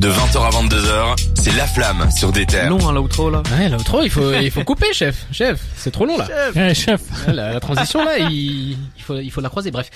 [0.00, 2.70] De 20h à 22h, c'est La Flamme sur des terres.
[2.70, 3.42] Long, hein, l'outro, là.
[3.58, 5.26] Ouais, l'outro, il faut, il faut couper, chef.
[5.30, 6.26] Chef, c'est trop long, là.
[6.56, 7.02] Eh, chef.
[7.26, 9.70] La, la transition, là, il, il faut, il faut la croiser.
[9.70, 9.90] Bref,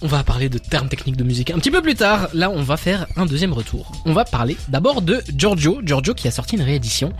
[0.00, 2.28] on va parler de termes techniques de musique un petit peu plus tard.
[2.32, 3.92] Là, on va faire un deuxième retour.
[4.06, 5.82] On va parler d'abord de Giorgio.
[5.84, 7.12] Giorgio qui a sorti une réédition.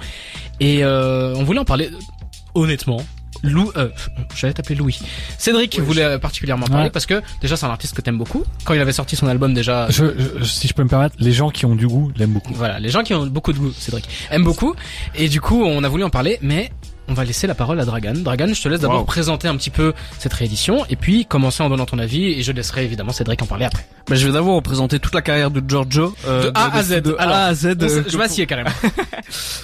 [0.61, 1.91] Et euh, on voulait en parler,
[2.55, 3.05] honnêtement,
[3.43, 3.89] Lou, euh,
[4.37, 4.99] j'allais t'appeler Louis.
[5.39, 6.91] Cédric voulait particulièrement parler Ouais.
[6.91, 8.45] parce que déjà c'est un artiste que t'aimes beaucoup.
[8.65, 10.05] Quand il avait sorti son album déjà, Je,
[10.39, 12.53] je- si je peux me permettre, les gens qui ont du goût l'aiment beaucoup.
[12.55, 14.75] voilà, les gens qui ont beaucoup de goût, Cédric, aiment beaucoup.
[15.15, 16.71] Et du coup, on a voulu en parler, mais
[17.11, 18.15] on va laisser la parole à Dragan.
[18.15, 19.05] Dragan, je te laisse d'abord Wow.
[19.05, 22.53] présenter un petit peu cette réédition et puis commencer en donnant ton avis et je
[22.53, 23.85] laisserai évidemment Cédric en parler après.
[24.09, 26.15] Bah, je vais d'abord représenter toute la carrière de Giorgio.
[26.27, 27.03] euh, De A à Z.
[27.03, 27.67] De Alors, A à Z.
[27.83, 28.71] Euh, je m'assieds carrément.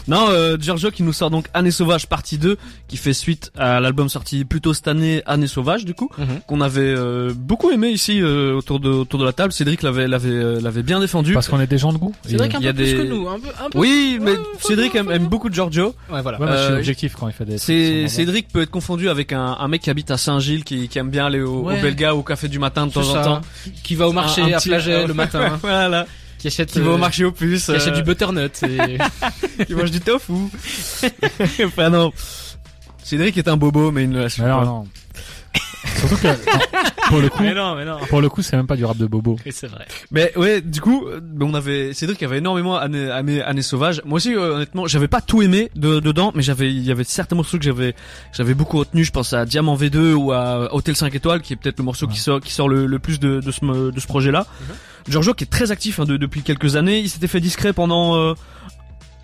[0.08, 2.56] Non, euh, Giorgio qui nous sort donc Année Sauvage partie 2,
[2.86, 6.26] qui fait suite à l'album sorti plus tôt cette année, Année Sauvage, du coup, Mhm.
[6.46, 9.52] qu'on avait euh, beaucoup aimé ici euh, autour de autour de la table.
[9.52, 11.32] Cédric l'avait l'avait euh, l'avait bien défendu.
[11.32, 12.14] Parce qu'on est des gens de goût.
[12.24, 13.78] Cédric un il y a peu plus des- que nous, un peu, un peu.
[13.78, 15.94] Oui, mais Ouais, Cédric aime, beaucoup Giorgio.
[16.12, 16.38] Ouais, voilà.
[16.40, 19.82] Ouais, moi, je suis objectif quand il Cédric peut être confondu avec un, un mec
[19.82, 21.78] qui habite à Saint-Gilles qui, qui aime bien aller au, Ouais.
[21.78, 23.40] au Belga au café du matin de temps en temps.
[23.82, 26.06] Qui va au marché Un- un à petit- Flagey le matin, voilà.
[26.38, 27.64] qui achète, Qui va au euh, marché au plus.
[27.64, 28.62] qui achète euh, du butternut.
[28.62, 28.98] Et...
[29.66, 30.32] qui mange du tofu.
[31.64, 32.12] enfin non.
[33.02, 34.64] Cédric est un bobo, mais il ne l'assume pas.
[34.64, 34.84] non.
[35.98, 36.28] Surtout que,
[37.08, 37.98] pour le coup, non, mais non.
[38.08, 39.36] pour le coup, c'est même pas du rap de bobo.
[39.46, 39.86] Et c'est vrai.
[40.10, 44.02] Mais ouais, du coup, euh, on avait Cédric avait énormément année année année sauvage.
[44.04, 47.04] Moi aussi, euh, honnêtement, j'avais pas tout aimé de, dedans, mais j'avais il y avait
[47.04, 47.94] certains morceaux que j'avais
[48.32, 49.04] j'avais beaucoup retenu.
[49.04, 52.06] Je pense à Diamant V2 ou à Hôtel 5 étoiles, qui est peut-être le morceau
[52.06, 54.46] qui sort qui sort le, le plus de de ce de ce projet-là.
[55.08, 56.98] Giorgio qui est très actif hein, de- depuis quelques années.
[56.98, 58.34] Il s'était fait discret pendant euh,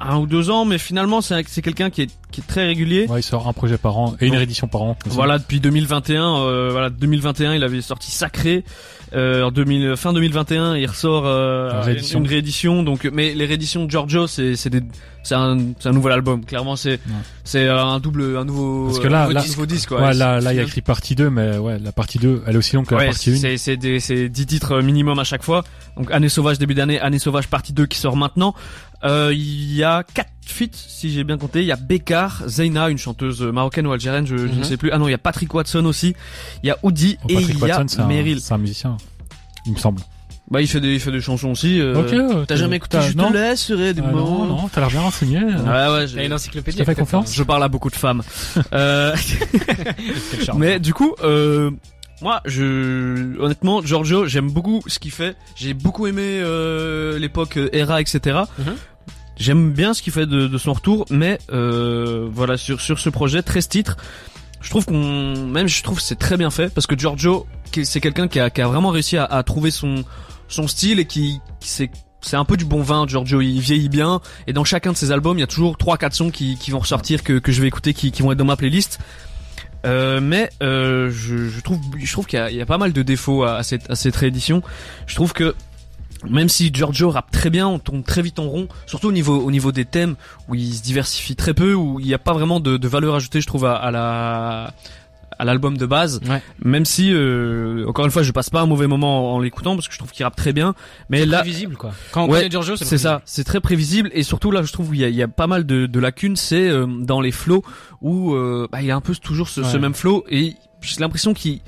[0.03, 3.07] un ou deux ans, mais finalement c'est c'est quelqu'un qui est qui est très régulier.
[3.09, 4.97] Ouais, il sort un projet par an et une réédition par an.
[5.07, 8.65] Voilà, depuis 2021, euh, voilà, 2021, il avait sorti Sacré.
[9.15, 12.19] Euh, en 2000, fin 2021, il ressort euh, Une réédition.
[12.21, 12.83] une réédition.
[12.83, 14.81] Donc, mais les rééditions de Giorgio, c'est c'est des,
[15.23, 16.43] c'est un, c'est un nouvel album.
[16.47, 16.99] Clairement, c'est
[17.45, 20.01] c'est un double, un nouveau, Parce que là- un nouveau là- disque, nouveau disque, quoi.
[20.01, 22.55] Ouais, là, là, il y a écrit partie 2, mais ouais, la partie 2, elle
[22.55, 23.37] est aussi longue que la partie 1.
[23.37, 25.63] c'est c'est des c'est 10 titres minimum à chaque fois.
[25.99, 28.55] Donc Année sauvage début d'année, Année sauvage partie 2 qui sort maintenant.
[29.05, 31.61] Euh, il y a quatre feats si j'ai bien compté.
[31.61, 34.65] Il y a Bekar, Zeina, une chanteuse marocaine ou algérienne, je, je ne Mhm.
[34.65, 34.91] sais plus.
[34.93, 36.15] Ah non, il y a Patrick Watson aussi.
[36.63, 38.41] Il y a Oudi Oh, et Patrick il y a Watson, c'est un, Meryl.
[38.41, 38.97] c'est un musicien.
[39.67, 40.01] Il me semble.
[40.51, 41.81] Bah il fait des il fait des chansons aussi.
[41.81, 42.13] euh, ok.
[42.13, 43.31] euh, T'as jamais écouté Je non.
[43.31, 44.19] te laisserai des Ah, mots.
[44.19, 45.39] non, non, t'as l'air bien renseigné.
[45.39, 45.55] Ouais ouais.
[45.55, 46.77] Il y a j'ai- une encyclopédie.
[46.77, 47.35] Je te fais peut-être, confiance.
[47.35, 48.23] Je parle à beaucoup de femmes.
[48.75, 50.53] euh, hein.
[50.57, 51.71] Mais du coup, euh,
[52.21, 55.37] moi, je, honnêtement, Giorgio, j'aime beaucoup ce qu'il fait.
[55.57, 58.41] J'ai beaucoup aimé euh, l'époque euh, Era, etc.
[59.43, 63.09] J'aime bien ce qu'il fait de, de son retour, mais euh, voilà sur sur ce
[63.09, 63.97] projet 13 titres.
[64.61, 67.49] Je trouve qu'on, même je trouve c'est très bien fait parce que Giorgio,
[67.83, 70.05] c'est quelqu'un qui a, qui a vraiment réussi à, à trouver son
[70.47, 73.41] son style et qui, c'est c'est un peu du bon vin, Giorgio.
[73.41, 76.15] Il vieillit bien et dans chacun de ses albums, il y a toujours trois quatre
[76.15, 78.45] sons qui, qui vont ressortir que, que je vais écouter, qui, qui vont être dans
[78.45, 79.01] ma playlist.
[79.85, 83.03] Euh, mais euh, je, je trouve, je trouve qu'il y y a pas mal de
[83.03, 84.63] défauts à, à cette, à cette réédition.
[85.09, 85.57] Je trouve que
[86.29, 89.37] même si Giorgio rappe très bien, on tourne très vite en rond, surtout au niveau,
[89.39, 90.15] au niveau des thèmes
[90.49, 93.15] où il se diversifie très peu, où il n'y a pas vraiment de, de valeur
[93.15, 94.75] ajoutée, je trouve, à, à la
[95.39, 96.21] à l'album de base.
[96.29, 96.41] Ouais.
[96.63, 99.75] Même si, euh, encore une fois, je passe pas un mauvais moment en, en l'écoutant
[99.75, 100.75] parce que je trouve qu'il rappe très bien.
[101.09, 101.93] Mais C'est là, prévisible quoi.
[102.13, 104.91] Quand on Ouais, connaît Giorgio, c'est ça, c'est très prévisible et surtout là je trouve
[104.91, 107.33] qu'il y a, il y a pas mal de, de lacunes, c'est euh, dans les
[107.33, 107.65] flows
[108.03, 111.01] où euh, bah, il y a un peu toujours ce, ce même flow et j'ai
[111.01, 111.61] l'impression qu'il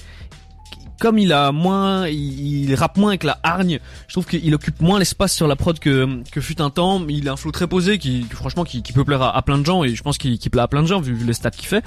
[0.99, 3.81] comme il a moins, il, il rappe moins avec la hargne.
[4.09, 7.05] Je trouve qu'il occupe moins l'espace sur la prod que que fut un temps.
[7.09, 9.59] Il a un flow très posé qui, qui, franchement, qui, qui peut plaire à, plein
[9.59, 11.33] de gens et je pense qu'il qu'il plaît à plein de gens vu, vu les
[11.33, 11.85] stats qu'il fait.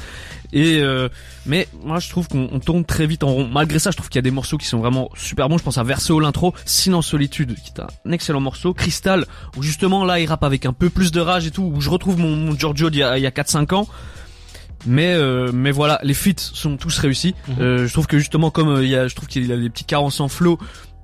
[0.54, 1.10] Et euh,
[1.46, 3.48] mais moi je trouve qu'on on tourne très vite en rond.
[3.48, 5.58] Malgré ça, je trouve qu'il y a des morceaux qui sont vraiment super bons.
[5.58, 8.74] Je pense à Verso l'intro, Silence Solitude, qui est un excellent morceau.
[8.74, 9.26] Cristal,
[9.56, 11.90] où justement là il rappe avec un peu plus de rage et tout, où je
[11.90, 13.88] retrouve mon, mon Giorgio d'il y a, a 4-5 ans.
[14.86, 17.34] Mais euh, mais voilà, les feats sont tous réussis.
[17.48, 17.56] Mhm.
[17.60, 19.58] Euh, je trouve que justement comme euh, il y a, je trouve qu'il y a
[19.58, 20.58] des petits carences en flow.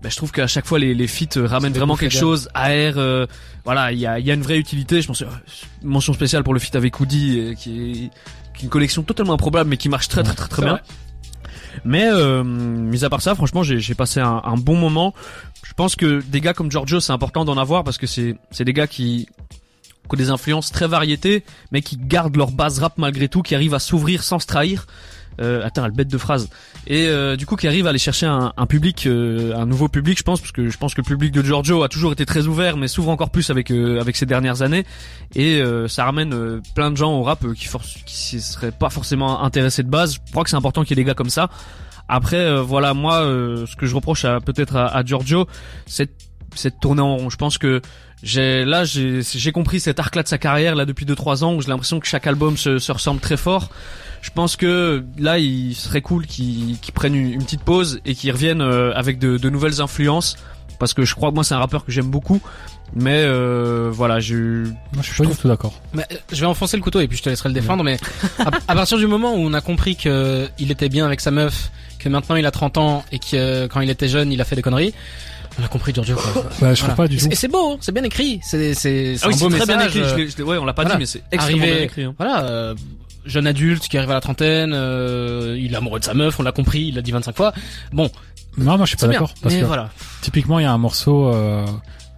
[0.04, 2.98] bah, je trouve qu'à chaque fois les, les feats euh, ramènent vraiment quelque chose AR
[2.98, 3.26] euh,
[3.66, 5.28] voilà il y a, il y a une vraie utilité je pense euh,
[5.82, 8.10] mention spéciale pour le feat avec Woody qui est,
[8.54, 10.80] qui est une collection totalement improbable mais qui marche très très très très bien
[11.86, 15.14] mais euh, mis à part ça franchement j'ai j'ai passé un, un bon moment
[15.66, 18.66] je pense que des gars comme Giorgio c'est important d'en avoir parce que c'est c'est
[18.66, 19.28] des gars qui
[20.08, 23.56] qui ont des influences très variétés mais qui gardent leur base rap malgré tout qui
[23.56, 24.86] arrivent à s'ouvrir sans se trahir
[25.42, 26.50] euh, attends, elle bête de phrase.
[26.88, 29.88] Et euh, du coup, qui arrive à aller chercher un, un public, euh, un nouveau
[29.88, 32.26] public, je pense, parce que je pense que le public de Giorgio a toujours été
[32.26, 34.86] très ouvert, mais s'ouvre encore plus avec euh, avec ces dernières années.
[35.36, 37.68] Et euh, ça ramène euh, plein de gens au rap qui
[38.06, 40.16] qui seraient pas forcément intéressés de base.
[40.16, 41.50] Je crois que c'est important qu'il y ait des gars comme ça.
[42.10, 45.48] Après, voilà, moi, ce que je reproche peut-être à, à Giorgio,
[45.86, 46.10] c'est
[46.66, 47.30] de tourner en rond.
[47.30, 47.82] Je pense que
[48.24, 51.62] j'ai là j'ai j'ai compris cet arc-là de sa carrière là depuis 2-3 ans où
[51.62, 53.70] j'ai l'impression que chaque album se, se ressemble très fort.
[54.22, 58.16] Je pense que là il serait cool qu'il qu'il prenne une, une petite pause et
[58.16, 60.38] qu'il revienne euh, avec de, de nouvelles influences
[60.80, 62.42] parce que je crois que moi c'est un rappeur que j'aime beaucoup.
[62.96, 65.74] Mais euh, voilà, j'ai Moi, je suis pas du tout d'accord.
[65.94, 67.84] Mais, euh, je vais enfoncer le couteau et puis je te laisserai le défendre.
[67.84, 67.98] Mais
[68.38, 71.32] à, à partir du moment où on a compris que il était bien avec sa
[71.32, 74.40] meuf, que maintenant il a 30 ans et que euh, quand il était jeune il
[74.42, 74.94] a fait des conneries,
[75.60, 76.16] on a compris Giorgio.
[76.16, 76.32] Quoi.
[76.44, 76.76] Bah, je Voilà.
[76.76, 77.24] trouve pas du tout.
[77.26, 79.44] c'est- Et c'est beau, hein, c'est bien écrit, c'est c'est c'est ah oui, un c'est
[79.46, 79.96] beau très bien message.
[79.98, 80.10] écrit.
[80.10, 80.96] Je euh, l'ai- je l'ai- ouais, on l'a pas voilà.
[80.96, 82.04] dit, mais c'est extrêmement Arrivé- bien écrit.
[82.04, 82.16] hein.
[82.18, 82.76] Voilà, euh,
[83.26, 86.44] jeune adulte qui arrive à la trentaine, euh, il est amoureux de sa meuf, on
[86.44, 87.54] l'a compris, il l'a dit 25 fois.
[87.92, 88.10] Bon,
[88.58, 89.20] Non, moi, je suis pas c'est bien.
[89.20, 89.34] d'accord.
[89.42, 89.90] Parce Mais que voilà.
[90.22, 91.66] typiquement, il y a un morceau, euh,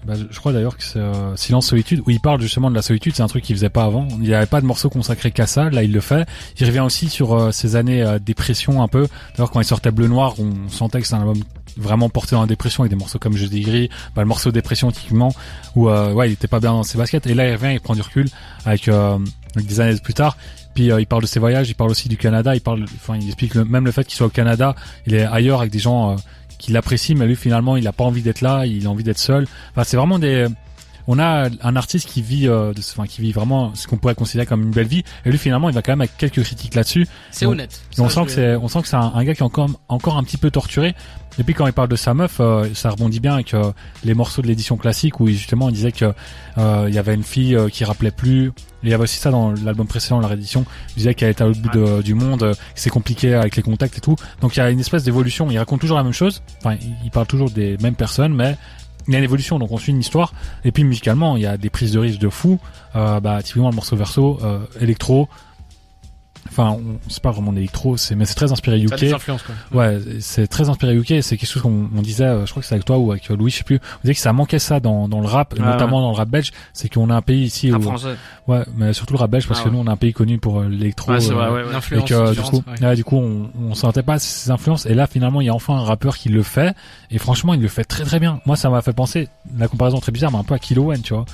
[0.06, 2.81] bah, je crois d'ailleurs que c'est euh, Silence Solitude, où il parle justement de la
[2.81, 3.13] solitude.
[3.16, 4.07] C'est un truc qu'il faisait pas avant.
[4.12, 5.69] Il n'y avait pas de morceau consacré qu'à ça.
[5.69, 6.28] Là, il le fait.
[6.60, 9.07] Il revient aussi sur euh, ses années euh, dépression un peu.
[9.36, 11.38] D'ailleurs, quand il sortait Bleu Noir, on sentait que c'est un album
[11.78, 14.52] vraiment porté dans la dépression avec des morceaux comme Je dis gris, bah, le morceau
[14.52, 15.34] dépression typiquement
[15.75, 17.81] où euh, ouais il était pas bien dans ses baskets et là il revient il
[17.81, 18.30] prend du recul
[18.66, 19.18] avec, euh,
[19.57, 20.38] avec des années plus tard
[20.74, 23.18] puis euh, il parle de ses voyages il parle aussi du Canada il parle enfin
[23.19, 24.74] il explique le- même le fait qu'il soit au Canada
[25.06, 26.16] il est ailleurs avec des gens
[26.66, 29.04] euh, qui l'apprécient mais lui finalement il a pas envie d'être là il a envie
[29.04, 29.48] d'être seul.
[29.72, 30.48] Enfin c'est vraiment des
[31.07, 34.16] on a un artiste qui vit euh, de, enfin qui vit vraiment ce qu'on pourrait
[34.16, 36.75] considérer comme une belle vie et lui finalement il va quand même avec quelques critiques
[36.75, 37.81] là-dessus C'est on- honnête.
[37.98, 39.46] et on Ça, sent que c'est, on sent que c'est un, un gars qui est
[39.46, 40.96] encore, encore un petit peu torturé.
[41.38, 43.74] Et puis quand il parle de sa meuf, euh, ça rebondit bien avec euh,
[44.06, 46.13] les morceaux de l'édition classique où justement il disait que
[46.57, 48.54] euh, il y avait une fille euh, qui rappelait plus.
[48.84, 50.66] Il y avait aussi ça dans l'album précédent, la réédition.
[50.92, 53.57] Il disait qu'elle était à l'autre bout de- du monde, euh, que c'est compliqué avec
[53.57, 54.16] les contacts et tout.
[54.40, 55.52] Donc il y a une espèce d'évolution.
[55.52, 56.42] Il raconte toujours la même chose.
[56.63, 58.56] Enfin, il parle toujours des mêmes personnes, mais
[59.07, 59.60] il y a une évolution.
[59.60, 60.34] Donc on suit une histoire.
[60.63, 62.60] Et puis musicalement, il y a des prises de risque de fou.
[62.96, 65.28] Euh, bah typiquement le morceau verso, euh, électro.
[66.47, 69.15] Enfin, on- c'est pas vraiment électro, c'est mais c'est très inspiré Ça a des UK.
[69.15, 69.56] influences, quoi.
[69.81, 71.21] Ouais, c'est très inspiré UK.
[71.21, 73.30] C'est quelque chose qu'on on disait, euh, je crois que c'est avec toi ou avec
[73.31, 73.77] euh, Louis, je sais plus.
[73.77, 76.30] On disait que ça manquait ça dans, dans le rap, Ah, notamment dans le rap
[76.30, 76.51] belge.
[76.71, 78.15] C'est qu'on a un pays ici où, français.
[78.47, 79.75] ouais, mais surtout le rap belge parce Ah que ouais.
[79.75, 81.12] nous on a un pays connu pour euh, l'électro.
[81.12, 82.00] Ouais, c'est euh, vrai, ouais, ouais.
[82.00, 82.88] Et que du coup, ouais.
[82.88, 84.86] ouais, du coup, on, on sentait pas ces influences.
[84.86, 86.75] Et là, finalement, il y a enfin un rappeur qui le fait.
[87.12, 88.39] Et franchement, il le fait très très bien.
[88.45, 89.27] Moi, ça m'a fait penser,
[89.57, 91.25] la comparaison est très bizarre, mais un peu à Kilo Wen, tu vois.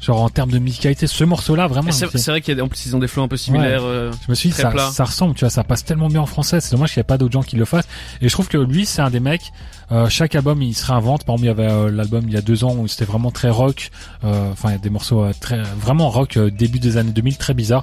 [0.00, 1.88] Genre en termes de musicalité, ce morceau-là, vraiment.
[1.88, 3.82] Et C'est vrai qu'il y a, en plus ils ont des flots un peu similaires.
[3.82, 6.60] euh, je me suis dit, ça, ressemble, tu vois, ça passe tellement bien en français.
[6.60, 7.88] C'est dommage qu'il n'y ait pas d'autres gens qui le fassent.
[8.20, 9.52] Et je trouve que lui, c'est un des mecs.
[9.90, 11.24] euh, chaque album, il se réinvente.
[11.24, 13.30] Par exemple, il y avait euh, l'album il y a deux ans où c'était vraiment
[13.32, 13.90] très rock.
[14.22, 17.82] Enfin, il y a des morceaux très vraiment rock début des années 2000, très bizarre.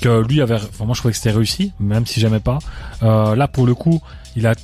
[0.00, 0.56] Que lui avait.
[0.56, 2.58] Enfin, moi, je trouvais que c'était réussi, même si j'aimais pas.
[3.00, 4.02] Là, pour le coup,
[4.36, 4.54] il a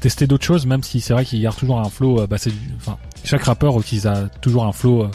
[0.00, 2.26] testé d'autres choses, même si c'est vrai qu'il garde toujours un flow.
[2.26, 2.36] bah,
[2.76, 5.08] enfin, chaque rappeur utilise euh, toujours un flow.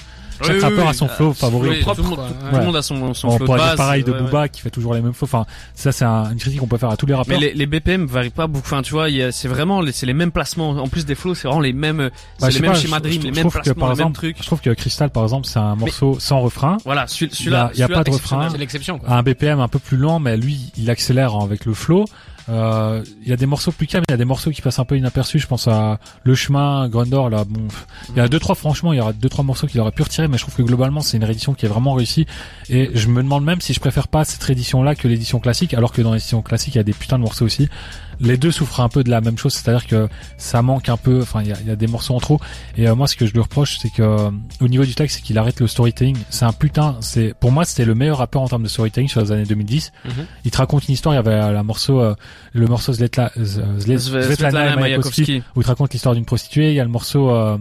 [0.44, 0.90] Chaque Oui, rappeur oui.
[0.90, 1.69] a son flow Euh, favori.
[1.69, 2.28] oui, Propre, tout le monde, quoi.
[2.28, 2.51] tout- Ouais.
[2.51, 3.78] tout le monde a son, son on flow de pourrait dire base.
[3.78, 4.24] pareil de ouais, ouais.
[4.24, 5.25] Booba qui fait toujours les mêmes flows.
[5.25, 5.45] Enfin,
[5.75, 7.40] ça, c'est un- une critique qu'on peut faire à tous les rappeurs.
[7.40, 8.66] Mais les, les BPM varient pas beaucoup.
[8.66, 10.69] Enfin, tu vois, c'est vraiment, les- c'est les mêmes placements.
[10.72, 12.10] En plus des flows, c'est vraiment les mêmes,
[12.40, 13.90] Bah, c'est les mêmes schémas je- de rime, je les trouve mêmes que, placements, par
[13.90, 14.38] les mêmes exemple, trucs.
[14.40, 17.36] Je trouve que Crystal, par exemple, c'est un morceau sans refrain, Voilà, celui- Il y
[17.38, 18.50] celui-là, a- il y a pas de refrain.
[18.51, 22.06] C'est l'exception, un BPM un peu plus lent, mais lui, il accélère avec le flow.
[22.50, 24.80] Euh, Il y a des morceaux plus calmes, il y a des morceaux qui passent
[24.80, 25.40] un peu inaperçus.
[25.40, 27.68] Je pense à Le Chemin, Grundor, là, bon,
[28.10, 30.01] il y a deux trois, franchement, il y aura deux trois morceaux qu'il aurait pu
[30.04, 32.25] retirer, mais je trouve que globalement, c'est une réédition qui est vraiment réussie.
[32.69, 35.92] Et je me demande même si je préfère pas cette réédition-là que l'édition classique, alors
[35.92, 37.69] que dans l'édition classique, il y a des putains de morceaux aussi.
[38.19, 40.07] Les deux souffrent un peu de la même chose, c'est-à-dire que
[40.38, 41.22] ça manque un peu.
[41.22, 42.40] Enfin, il y a, il y a des morceaux en trop.
[42.78, 44.30] Et euh, moi, ce que je lui reproche, c'est que euh,
[44.62, 46.18] au niveau du texte, c'est qu'il arrête le storytelling.
[46.30, 46.95] C'est un putain.
[47.02, 49.92] C'est pour moi, c'était le meilleur rappeur en termes de storytelling sur les années 2010.
[50.06, 50.12] Mhm.
[50.45, 51.16] Il te raconte une histoire.
[51.16, 52.14] Il y avait euh, la morceau, euh,
[52.54, 56.16] le morceau Zletla, Z- Zle- Sve- Svetlana Svetlana et Mayakovsky, où il te raconte l'histoire
[56.16, 56.69] d'une prostituée.
[56.69, 57.57] Il y a le morceau, euh,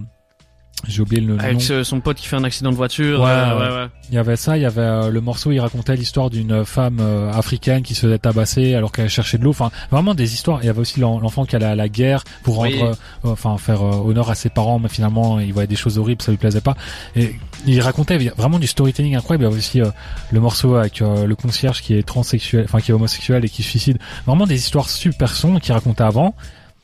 [0.89, 1.39] j'ai oublié le nom.
[1.39, 3.21] Avec son pote qui fait un accident de voiture.
[3.21, 3.69] Ouais, euh, ouais.
[3.69, 3.87] ouais, ouais.
[4.11, 6.99] Il y avait ça, il y avait euh, le morceau, il racontait l'histoire d'une femme
[7.01, 9.51] euh, africaine qui se faisait tabasser alors qu'elle cherchait de l'eau.
[9.51, 10.59] Enfin, vraiment des histoires.
[10.63, 13.31] Il y avait aussi l'en- l'enfant qui allait à la guerre pour rendre, Oui.
[13.31, 16.39] enfin faire honneur à ses parents, mais finalement il voyait des choses horribles, ça lui
[16.39, 16.77] plaisait pas.
[17.15, 17.37] Et
[17.67, 19.45] il racontait vraiment du storytelling incroyable.
[19.45, 19.81] Il y avait aussi
[20.33, 23.69] le morceau avec le concierge qui est transsexuel, enfin qui est homosexuel et qui se
[23.71, 23.99] suicide.
[24.27, 26.35] Vraiment des histoires super sombres qu'il racontait avant.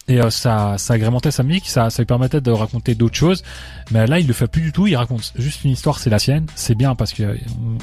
[0.09, 3.43] Et euh, ça, ça agrémentait sa musique, ça, ça lui permettait de raconter d'autres choses.
[3.91, 4.87] Mais là, il le fait plus du tout.
[4.87, 6.47] Il raconte juste une histoire, c'est la sienne.
[6.55, 7.37] C'est bien parce que euh,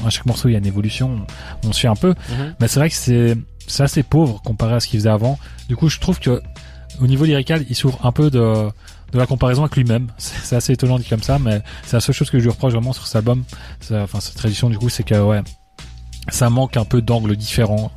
[0.05, 1.25] à chaque morceau, il y a une évolution.
[1.63, 2.09] On, on suit un peu.
[2.29, 2.55] Mhm.
[2.59, 5.37] Mais c'est vrai que c'est, c'est assez pauvre comparé à ce qu'il faisait avant.
[5.69, 6.41] Du coup, je trouve que
[6.99, 8.69] au niveau lyrical, il s'ouvre un peu de,
[9.11, 10.07] de la comparaison avec lui-même.
[10.17, 12.73] C'est assez étonnant dit comme ça, mais c'est la seule chose que je lui reproche
[12.73, 13.43] vraiment sur cet album.
[13.91, 15.41] Enfin, cette tradition du coup, c'est que ouais,
[16.29, 17.91] ça manque un peu d'angles différents.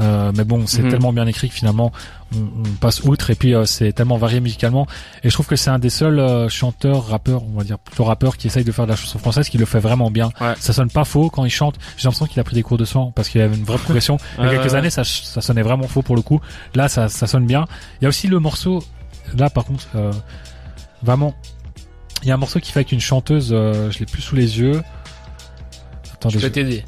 [0.00, 0.90] Euh, mais bon, c'est Mhm.
[0.90, 1.92] tellement bien écrit que finalement,
[2.34, 4.88] on, on passe outre et puis euh, c'est tellement varié musicalement.
[5.22, 8.02] Et je trouve que c'est un des seuls euh, chanteurs, rappeurs, on va dire plutôt
[8.04, 10.30] rappeurs, qui essaye de faire de la chanson française, qui le fait vraiment bien.
[10.40, 10.54] Ouais.
[10.58, 11.76] Ça sonne pas faux quand il chante.
[11.96, 13.78] J'ai l'impression qu'il a pris des cours de chant parce qu'il y avait une vraie
[13.78, 14.16] progression.
[14.38, 16.40] Il y a quelques années, ça, ça sonnait vraiment faux pour le coup.
[16.74, 17.64] Là, ça, ça sonne bien.
[18.00, 18.82] Il y a aussi le morceau.
[19.38, 20.10] Là, par contre, euh,
[21.02, 21.34] vraiment,
[22.22, 24.34] Il y a un morceau qui fait avec une chanteuse, euh, je l'ai plus sous
[24.34, 24.82] les yeux.
[26.14, 26.84] Attendez, Je peux je- t'aider.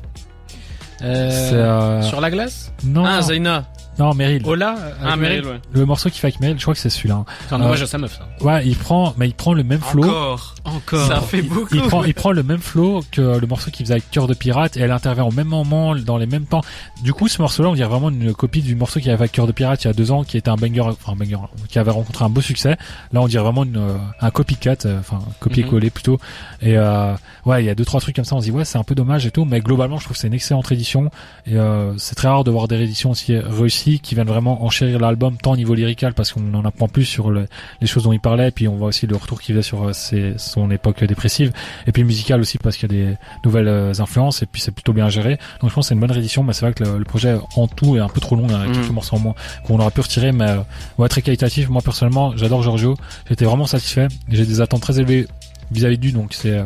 [1.03, 2.73] Euh, euh, Sur la glace?
[2.85, 3.65] Non, Ah, Zaina.
[3.99, 4.43] Non Meryl.
[4.47, 4.75] Ola
[5.05, 5.61] Ah, Meryl, ouais.
[5.73, 7.17] Le morceau qui fait avec Meryl, je crois que c'est celui-là.
[7.17, 7.25] hein.
[7.49, 8.45] C'est un hommage à sa meuf, ça.
[8.45, 10.05] Ouais, il prend, mais il prend le même flow.
[10.05, 10.55] Encore.
[10.65, 11.07] Encore.
[11.07, 11.75] Ça fait beaucoup.
[11.75, 14.35] Il prend, il prend le même flow que le morceau qu'il faisait avec Cœur de
[14.35, 16.63] Pirate et elle intervient au même moment, dans les mêmes temps.
[17.03, 19.33] Du coup, ce morceau-là, on dirait vraiment une copie du morceau qu'il y avait avec
[19.33, 21.39] Cœur de Pirate il y a deux ans, qui était un banger, enfin un banger,
[21.69, 22.77] qui avait rencontré un beau succès.
[23.13, 26.19] Là, on dirait vraiment une, euh, un copycat, euh, enfin copier-coller plutôt.
[26.61, 28.35] Et euh, ouais, il y a deux trois trucs comme ça.
[28.37, 30.21] On se dit ouais, c'est un peu dommage et tout, mais globalement, je trouve que
[30.21, 31.11] c'est une excellente édition.
[31.47, 34.99] Et euh, c'est très rare de voir des rééditions aussi réussies qui viennent vraiment enchérir
[34.99, 37.47] l'album tant au niveau lyrical parce qu'on en apprend plus sur le-
[37.81, 38.49] les choses dont il parlait.
[38.49, 41.53] Et puis on voit aussi le retour qu'il faisait sur euh, ses- son époque dépressive.
[41.87, 44.73] Et puis musical aussi parce qu'il y a des nouvelles euh, influences et puis c'est
[44.73, 45.39] plutôt bien géré.
[45.61, 47.37] Donc je pense que c'est une bonne réédition, mais c'est vrai que le, le projet
[47.57, 48.47] en tout est un peu trop long.
[48.49, 50.59] Il y a quelques morceaux en moins qu'on aurait pu retirer, mais euh,
[50.99, 51.69] ouais, très qualitatif.
[51.69, 52.97] Moi personnellement, j'adore Giorgio.
[53.29, 54.09] J'étais vraiment satisfait.
[54.29, 55.27] J'ai des attentes très élevées
[55.71, 56.65] vis-à-vis lui, donc c'est euh,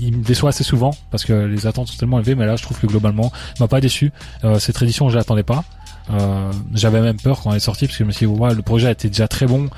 [0.00, 2.62] il me déçoit assez souvent parce que les attentes sont tellement élevées, mais là je
[2.62, 4.12] trouve que globalement, il m'a pas déçu.
[4.44, 5.64] Euh, cette édition, je l'attendais pas.
[6.12, 8.54] Euh, j'avais même peur quand elle est sortie parce que je me suis dit ouais,
[8.54, 9.68] le projet était déjà très bon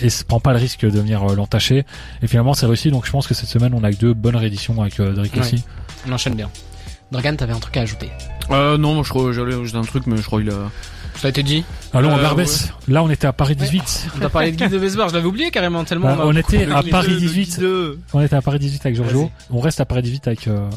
[0.00, 1.84] et se prend pas le risque de venir euh, l'entacher
[2.22, 4.36] et finalement c'est réussi donc je pense que cette semaine on a que deux bonnes
[4.36, 5.40] rééditions avec euh, Drake Ouais.
[5.40, 5.62] aussi
[6.08, 6.48] On enchaîne bien.
[7.10, 8.08] Dragan, t'avais un truc à ajouter.
[8.50, 10.70] Euh, non, moi, je crois, j'allais ajouter un truc, mais je crois qu'il a...
[11.16, 11.62] Ça a été dit.
[11.92, 14.66] allons Euh, en Barbès là on était à Paris 18 On t'a parlé de Guy
[14.70, 16.06] de Vesbar, je l'avais oublié carrément tellement.
[16.06, 17.60] Bah, a on beaucoup était à de- Paris de- 18
[18.14, 20.70] on était à Paris 18 avec Giorgio on reste à Paris 18 avec euh,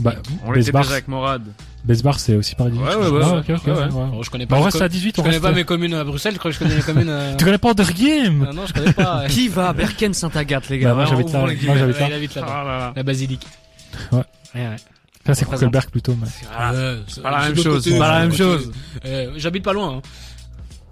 [0.00, 0.14] bah,
[0.44, 1.42] On était Besbar déjà avec Morad.
[1.84, 3.78] Besbar c'est aussi Paris 18 Ouais, je ouais, ouais, Ah, ok, ok, ouais, ouais.
[3.80, 3.88] ouais.
[4.14, 4.56] Oh, je connais Bah, pas.
[4.56, 6.38] on les reste à 18 Je on connais reste pas mes communes à Bruxelles, je
[6.38, 7.08] crois que je connais les communes.
[7.08, 9.24] euh, tu connais pas Andergame Ah non, je connais pas.
[9.28, 11.38] Qui va à Berken Saint-Agathe, les gars Bah, moi, j'habite là.
[11.40, 12.06] Moi, j'habite là.
[12.08, 12.48] Il habite là-bas.
[12.50, 12.92] Ah là là.
[12.96, 13.46] La basilique.
[14.12, 14.18] Ouais.
[14.54, 14.76] Ouais, ouais.
[15.26, 15.44] là c'est.
[15.46, 16.48] Krukelberg plutôt mais c'est
[17.22, 18.72] pas la c'est même chose, côté, pas c'est la même chose.
[19.06, 19.96] Euh, J'habite pas loin.
[19.96, 20.02] Hein.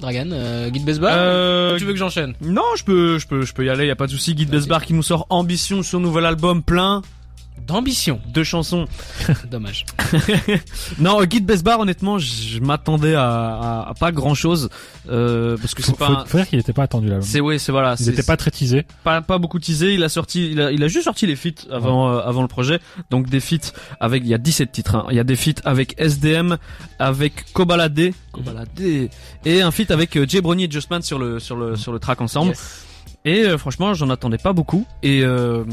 [0.01, 1.11] Dragan, euh, Guy de Besbar.
[1.13, 2.35] Euh, Tu veux que j'enchaîne?
[2.41, 3.87] Non, je peux, je peux, je peux y aller.
[3.87, 4.35] Y a pas de souci.
[4.35, 4.49] Guide.
[4.49, 7.03] Besbar qui nous sort Ambition, son nouvel album plein
[7.67, 8.21] D'ambition.
[8.33, 8.87] de chansons.
[9.51, 9.85] Dommage.
[10.99, 14.69] Non, Guide Besbar, honnêtement, je m'attendais à, à, à pas grand chose
[15.11, 16.07] euh, parce que c'est pas.
[16.07, 17.95] faut, un- faut dire qu'il était pas attendu là C'est ouais, c'est voilà.
[17.99, 19.95] il c'est- était pas très teasé pas pas beaucoup teasé.
[19.95, 22.49] Il a sorti, il a, il a juste sorti les feats avant euh, avant le
[22.49, 22.81] projet.
[23.11, 24.95] Donc des feats avec, il y a 17 titres.
[24.97, 25.07] hein.
[25.11, 26.57] Il y a des feats avec SDM,
[26.99, 28.69] avec Kobalade, Kobalade,
[29.45, 31.99] et un feat avec euh, Jay Brony et Justman sur le sur le sur le
[31.99, 32.51] track ensemble.
[32.51, 32.85] Yes.
[33.25, 34.87] Et euh, franchement, j'en attendais pas beaucoup.
[35.03, 35.65] Et euh,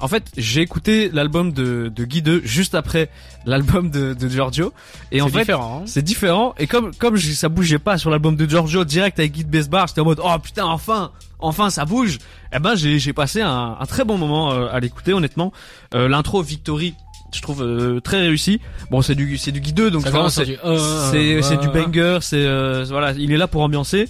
[0.00, 3.08] en fait, j'ai écouté l'album de, de Guy 2 juste après
[3.46, 4.72] l'album de, de Giorgio.
[5.10, 5.78] Et en fait, différent.
[5.80, 5.84] hein.
[5.86, 6.54] c'est différent.
[6.58, 9.50] Et comme comme je- ça bougeait pas sur l'album de Giorgio direct avec Guy de
[9.50, 12.18] Besbar, j'étais en mode oh putain enfin enfin ça bouge.
[12.54, 15.52] Eh ben j'ai j'ai passé un, un très bon moment euh, à l'écouter honnêtement.
[15.94, 16.94] Euh, L'intro Victory,
[17.32, 18.60] je trouve euh, très réussi.
[18.90, 22.18] Bon c'est du c'est du Guy 2 donc c'est euh, c'est c'est du euh, banger,
[22.20, 24.08] c'est euh, voilà, il est là pour ambiancer.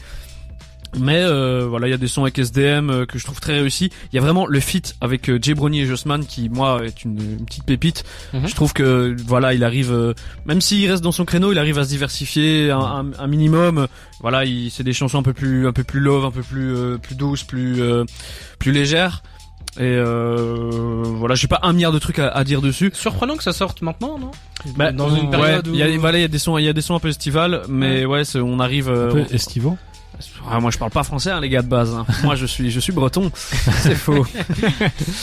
[0.99, 3.55] Mais euh, voilà, il y a des sons avec SDM euh, que je trouve très
[3.55, 3.91] réussis.
[4.13, 7.05] Il y a vraiment le feat avec euh, Jay Brony et Jossman qui moi est
[7.05, 8.05] une, une petite pépite.
[8.35, 8.47] Mhm.
[8.47, 10.13] Je trouve que voilà, il arrive euh,
[10.45, 13.87] même s'il reste dans son créneau, il arrive à se diversifier un, un, un minimum.
[14.21, 16.77] Voilà, il c'est des chansons un peu plus un peu plus love, un peu plus
[16.77, 18.05] euh, plus douces, plus euh,
[18.59, 19.23] plus légères.
[19.79, 22.91] Et euh, voilà, j'ai pas un milliard de trucs à, à dire dessus.
[22.95, 24.31] Surprenant que ça sorte maintenant, non?
[24.77, 25.73] Bah, Dans une ouais, période où...
[25.73, 27.01] il y a voilà, il y a des sons, il y a des sons un
[27.01, 28.91] peu estival, mais ouais, c'est- on arrive.
[28.91, 29.79] euh, un peu estivo
[30.51, 31.95] ah, moi je parle pas français hein, les gars de base.
[31.95, 32.05] hein.
[32.25, 33.31] moi je suis je suis breton.
[33.37, 34.25] C'est faux.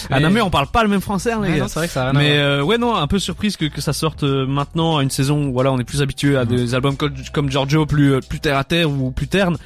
[0.09, 1.63] à Namur on parle pas le même français hein, les Ouais, gars.
[1.63, 3.57] non, c'est vrai que ça a rien à Mais euh, ouais non un peu surprise
[3.57, 6.37] que, que ça sorte euh, maintenant à une saison où voilà on est plus habitué
[6.37, 9.57] à des albums comme, comme Giorgio plus euh, plus terre à terre ou plus terne.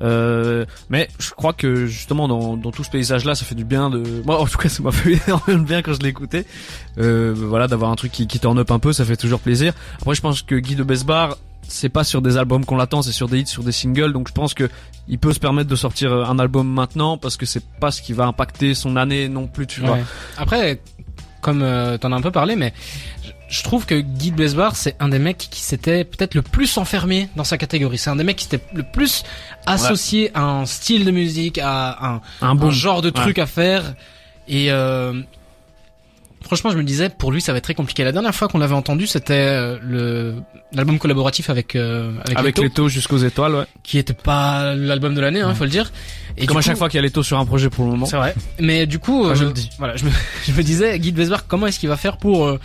[0.00, 3.64] Euh, mais je crois que justement dans, dans tout ce paysage là ça fait du
[3.64, 6.08] bien de moi en tout cas ça m'a fait énormément de bien quand je l'ai
[6.08, 6.46] écouté
[6.98, 9.74] euh, voilà d'avoir un truc qui, qui turn up un peu ça fait toujours plaisir
[10.00, 11.36] après je pense que Guy de Besbar
[11.72, 14.28] c'est pas sur des albums qu'on l'attend c'est sur des hits sur des singles donc
[14.28, 14.68] je pense que
[15.08, 18.02] il peut se permettre de sortir euh, un album maintenant parce que c'est pas ce
[18.02, 19.98] qui va impacter son année non plus tu vois.
[20.36, 20.80] Après,
[21.40, 22.72] comme euh, t'en as un peu parlé, mais
[23.48, 26.76] je- trouve que Guy de Besbar, c'est un des mecs qui s'était peut-être le plus
[26.76, 27.96] enfermé dans sa catégorie.
[27.98, 29.22] C'est un des mecs qui s'était le plus
[29.66, 33.46] associé à un style de musique, à un, un un bon genre de truc à
[33.46, 33.94] faire.
[34.48, 35.20] Et euh,
[36.42, 38.04] franchement, je me disais, pour lui, ça va être très compliqué.
[38.04, 40.34] La dernière fois qu'on l'avait entendu, c'était euh, le
[40.72, 44.74] l'album collaboratif avec euh, avec, avec Leto, les taux jusqu'aux étoiles ouais qui était pas
[44.74, 45.90] l'album de l'année, hein, faut le dire.
[46.36, 47.90] Et comme à chaque fois qu'il y a les taux sur un projet pour le
[47.90, 48.34] moment c'est vrai.
[48.60, 49.70] Mais du coup, Enfin, je euh, le dis.
[49.78, 50.10] Voilà, je me,
[50.46, 52.60] je me disais, Guy de Besbar, comment est-ce qu'il va faire pour, euh,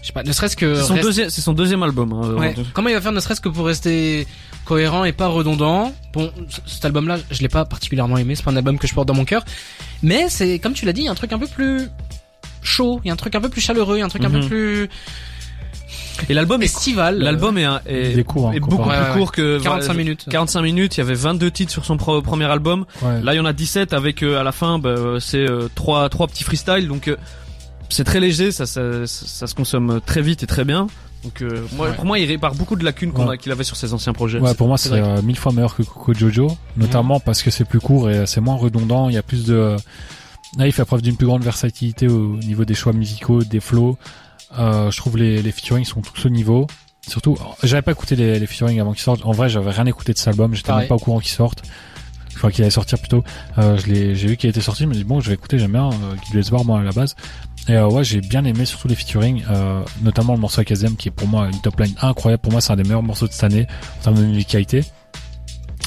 [0.00, 2.54] je sais pas, ne serait-ce que c'est son deuxième c'est son deuxième album hein, Ouais.
[2.72, 4.26] Comment il va faire, ne serait-ce que pour rester
[4.64, 5.92] cohérent et pas redondant?
[6.12, 6.32] Bon,
[6.66, 8.34] cet album-là, je l'ai pas particulièrement aimé.
[8.34, 9.44] C'est pas un album que je porte dans mon cœur.
[10.02, 11.88] Mais c'est, comme tu l'as dit, un truc un peu plus
[12.62, 13.00] chaud.
[13.04, 13.96] Il y a un truc un peu plus chaleureux.
[13.96, 14.40] Il y a un truc un Mhm.
[14.42, 14.88] peu plus.
[16.28, 17.18] Et l'album est Festival.
[17.18, 19.18] L'album est, un- est, Il est court, hein, est beaucoup Ouais, plus ouais.
[19.18, 20.26] court que 45 voilà, minutes.
[20.30, 20.96] 45 minutes.
[20.96, 22.86] Il y avait 22 titres sur son pro- premier album.
[23.02, 23.20] Ouais.
[23.22, 25.68] Là, il y en a 17 avec euh, à la fin, bah, euh, c'est euh,
[25.74, 26.88] trois trois petits freestyles.
[26.88, 27.16] Donc euh,
[27.90, 30.86] c'est très léger, ça, ça ça ça se consomme très vite et très bien.
[31.22, 31.94] Donc euh, moi, Ouais.
[31.94, 33.34] pour moi, il répare beaucoup de lacunes qu'on Ouais.
[33.34, 34.38] a qu'il avait sur ses anciens projets.
[34.40, 37.64] Ouais, pour moi, c'est euh, mille fois meilleur que Coco Jojo, notamment parce que c'est
[37.66, 39.10] plus court et c'est moins redondant.
[39.10, 39.76] Il y a plus de.
[40.58, 43.98] Là, il fait preuve d'une plus grande versatilité au niveau des choix musicaux, des flows.
[44.58, 46.66] Euh, je trouve les, les featuring sont tous au niveau.
[47.06, 49.24] Surtout, j'avais pas écouté les, les featuring avant qu'ils sortent.
[49.24, 50.54] En vrai, j'avais rien écouté de cet album.
[50.54, 51.62] J'étais même pas au courant qu'ils sortent.
[52.34, 53.24] Enfin, qu'il allait sortir plutôt.
[53.58, 54.82] Euh, je j'ai vu qu'il était sorti.
[54.82, 55.58] Je me dis bon, je vais écouter.
[55.58, 55.88] J'aime bien.
[55.88, 57.16] Euh, Guy Lesbar, moi à la base.
[57.68, 61.08] Et euh, ouais, j'ai bien aimé surtout les featuring, euh, notamment le morceau avec qui
[61.08, 62.42] est pour moi une top line incroyable.
[62.42, 63.66] Pour moi, c'est un des meilleurs morceaux de cette année
[64.00, 64.84] en termes de musicalité.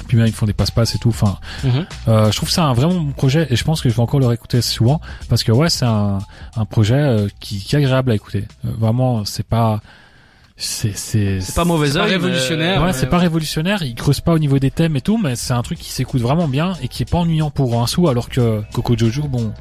[0.10, 1.10] Puis même ils font des passe-passe et tout.
[1.10, 1.86] Enfin, Mhm.
[2.10, 4.20] euh, je trouve c'est un vraiment bon projet et je pense que je vais encore
[4.20, 5.00] le réécouter souvent
[5.30, 6.18] parce que ouais, c'est un,
[6.58, 8.46] un projet euh, qui, qui est agréable à écouter.
[8.66, 9.80] Euh, vraiment, c'est pas
[10.58, 13.96] c'est c'est C'est pas mauvais C'est pas oeil, mais- révolutionnaire, Ouais, c'est pas révolutionnaire, il
[13.96, 16.50] creuse pas au niveau des thèmes et tout, mais c'est un truc qui s'écoute vraiment
[16.50, 19.54] bien et qui est pas ennuyant pour un sou, alors que Coco Jojo, bon,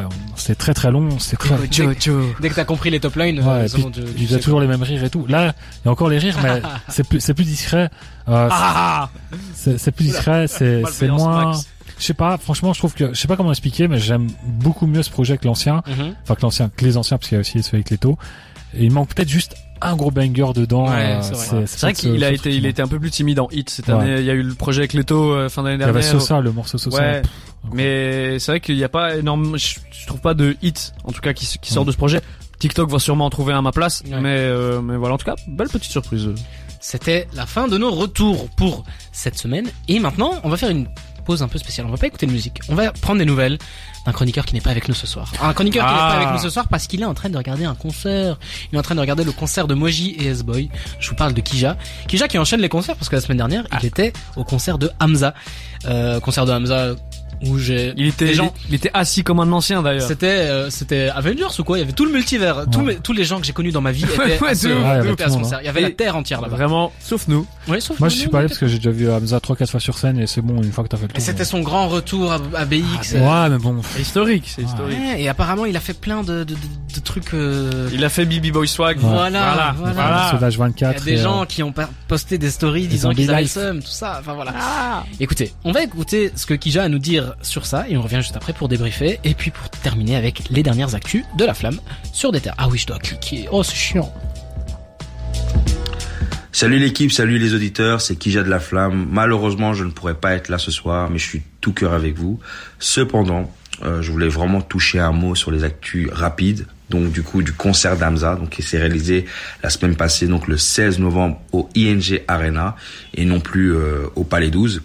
[0.00, 0.04] ouais,
[0.36, 1.56] c'est très très long, c'est très,
[2.40, 4.66] Dès que t'as compris les top lines, Ouais, euh, puis, tu- tu a toujours les
[4.66, 5.26] mêmes rires et tout.
[5.28, 7.90] Là, il y a encore les rires, mais c'est plus, c'est plus discret.
[8.28, 9.10] Euh, Ah
[9.54, 11.52] c'est c'est plus discret, c'est, c'est moins.
[11.98, 12.38] Je sais pas.
[12.38, 15.38] Franchement, je trouve que, je sais pas comment expliquer, mais j'aime beaucoup mieux ce projet
[15.38, 15.82] que l'ancien.
[15.86, 16.14] Mhm.
[16.24, 18.18] Enfin, que l'ancien, que les anciens, parce qu'il y a aussi celui avec Leto.
[18.76, 20.88] Et il manque peut-être juste un gros banger dedans.
[20.88, 21.64] Ouais, euh, c'est vrai.
[21.66, 23.94] C'est vrai qu'il a été, il était un peu plus timide en hit cette Ouais.
[23.94, 24.20] année.
[24.20, 25.84] Il y a eu le projet avec Leto euh, fin d'année manque.
[25.84, 26.20] Il y avait dernière.
[26.20, 26.98] Sosa, le morceau Sosa.
[27.00, 27.20] Ouais.
[27.22, 27.30] Pff,
[27.72, 31.12] Mais c'est vrai qu'il n'y a pas énorme, je, je trouve pas de hit, en
[31.12, 31.86] tout cas, qui, qui sort Mm.
[31.86, 32.20] de ce projet.
[32.58, 34.20] TikTok va sûrement en trouver un à ma place, Ouais.
[34.20, 36.28] mais, euh, mais voilà, en tout cas, belle petite surprise.
[36.80, 39.66] C'était la fin de nos retours pour cette semaine.
[39.88, 40.86] Et maintenant, on va faire une
[41.24, 41.86] pause un peu spéciale.
[41.86, 42.60] On va pas écouter de musique.
[42.68, 43.58] On va prendre des nouvelles
[44.06, 45.32] d'un chroniqueur qui n'est pas avec nous ce soir.
[45.42, 46.08] Un chroniqueur qui n'est Ah.
[46.10, 48.38] pas avec nous ce soir parce qu'il est en train de regarder un concert.
[48.70, 50.68] Il est en train de regarder le concert de Moji et S-Boy.
[51.00, 51.76] Je vous parle de Kija.
[52.06, 53.78] Kija qui enchaîne les concerts parce que la semaine dernière, Ah.
[53.82, 55.34] il était au concert de Hamza.
[55.86, 56.94] Euh, concert de Hamza
[57.46, 57.92] où j'ai...
[57.96, 60.06] Il était, Les gens- il était assis comme un ancien d'ailleurs.
[60.06, 61.78] C'était euh, c'était Avengers ou quoi?
[61.78, 62.64] Il y avait tout le multivers.
[62.70, 62.84] Tous, Ouais.
[62.84, 65.22] mes- tous les gens que j'ai connus dans ma vie étaient Ouais, à ce, étaient
[65.24, 65.58] à ce concert.
[65.62, 66.56] Il y avait la Et- terre entière là-bas.
[66.56, 67.46] Vraiment, sauf nous.
[67.68, 69.70] Ouais, sauf Moi, nous, je suis pas allé parce que j'ai déjà vu Hamza 3-4
[69.70, 71.22] fois sur scène et c'est bon, une fois que t'as fait le Et tour.
[71.22, 73.14] c'était son grand retour à, à BX.
[73.14, 73.80] euh, Ouais, mais bon.
[73.94, 74.68] C'est historique, c'est Ouais.
[74.68, 74.98] historique.
[74.98, 76.54] Ouais, et apparemment il a fait plein de, de, de,
[76.94, 77.32] de trucs.
[77.34, 78.98] euh, Il a fait Bibi Boy Swag.
[78.98, 79.74] Voilà, voilà.
[79.76, 79.92] voilà.
[79.94, 80.30] voilà.
[80.30, 81.04] Soulage Il y a 24.
[81.04, 81.72] des et, gens euh, qui ont
[82.08, 84.18] posté des stories disant qu'ils avaient le seum, tout ça.
[84.20, 84.52] Enfin voilà.
[85.20, 88.02] Écoutez, on va écouter ce que Kija a à nous dire sur ça et on
[88.02, 91.54] revient juste après pour débriefer et puis pour terminer avec les dernières actus de la
[91.54, 91.80] flamme
[92.12, 92.54] sur des terres.
[92.58, 93.48] Ah oui, je dois cliquer.
[93.50, 94.12] Oh, c'est chiant.
[96.52, 99.08] Salut l'équipe, salut les auditeurs, c'est Kija de la Flamme.
[99.10, 102.16] Malheureusement, je ne pourrais pas être là ce soir, mais je suis tout cœur avec
[102.16, 102.38] vous.
[102.78, 106.66] Cependant, euh, je voulais vraiment toucher un mot sur les actus rapides.
[106.90, 109.24] Donc du coup, du concert d'Amza, donc qui s'est réalisé
[109.64, 112.76] la semaine passée, donc le 16 novembre au ING Arena
[113.14, 114.82] et non plus euh, au Palais 12.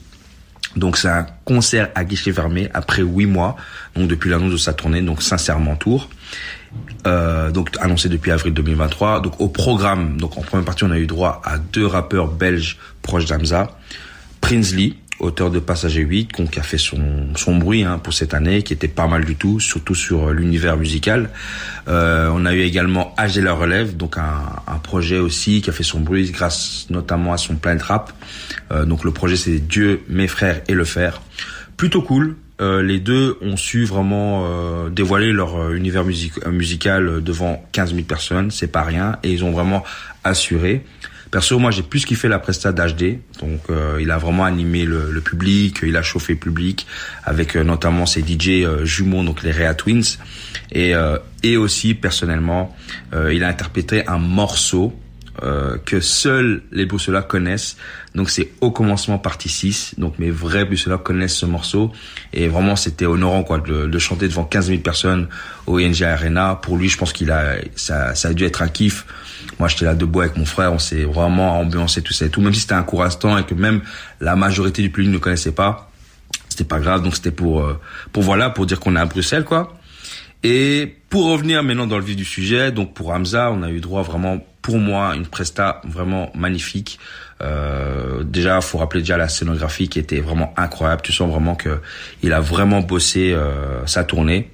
[0.75, 3.55] Donc c'est un concert à guichet fermé après huit mois,
[3.95, 6.09] donc depuis l'annonce de sa tournée, donc sincèrement tour.
[7.07, 9.21] Euh, donc annoncé depuis avril 2023.
[9.21, 12.77] Donc au programme, donc en première partie, on a eu droit à deux rappeurs belges
[13.01, 13.77] proches d'Amza.
[14.41, 16.99] Prinsley, auteur de Passager 8, donc, qui a fait son,
[17.35, 20.33] son bruit hein, pour cette année, qui était pas mal du tout, surtout sur euh,
[20.33, 21.29] l'univers musical.
[21.87, 25.69] Euh, on a eu également Age de la relève, donc un, un projet aussi qui
[25.69, 28.13] a fait son bruit grâce notamment à son plein rap.
[28.71, 31.21] Euh, donc le projet c'est Dieu, mes frères et le fer.
[31.77, 32.35] Plutôt cool.
[32.61, 37.91] Euh, les deux ont su vraiment euh, dévoiler leur euh, univers music- musical devant 15
[37.93, 39.85] 000 personnes, c'est pas rien, et ils ont vraiment
[40.25, 40.83] assuré.
[41.31, 45.11] Perso, moi j'ai plus kiffé la presta d'HD, donc euh, il a vraiment animé le,
[45.11, 46.87] le public, il a chauffé le public
[47.23, 50.17] avec euh, notamment ses DJ euh, jumeaux, donc les Rea Twins,
[50.71, 52.75] et euh, et aussi personnellement,
[53.13, 54.93] euh, il a interprété un morceau
[55.43, 57.77] euh, que seuls les Boussolas connaissent.
[58.13, 59.95] Donc c'est au commencement partie 6.
[59.97, 61.93] Donc mes vrais Boussolas connaissent ce morceau.
[62.33, 65.27] Et vraiment c'était honorant quoi de, de chanter devant 15 000 personnes
[65.65, 66.59] au ING Arena.
[66.61, 69.05] Pour lui je pense qu'il a ça, ça a dû être un kiff.
[69.59, 72.41] Moi j'étais là debout avec mon frère, on s'est vraiment ambiancé tout ça et tout.
[72.41, 73.81] Même si c'était un court instant et que même
[74.21, 75.91] la majorité du public ne connaissait pas,
[76.47, 77.03] c'était pas grave.
[77.03, 77.79] Donc c'était pour euh,
[78.13, 79.79] pour voilà pour dire qu'on est à Bruxelles quoi.
[80.43, 83.81] Et pour revenir maintenant dans le vif du sujet, donc pour Hamza, on a eu
[83.81, 86.97] droit vraiment, pour moi, une presta vraiment magnifique.
[87.41, 91.01] Euh, déjà, faut rappeler déjà la scénographie qui était vraiment incroyable.
[91.01, 91.79] Tu sens vraiment que
[92.23, 94.49] il a vraiment bossé euh, sa tournée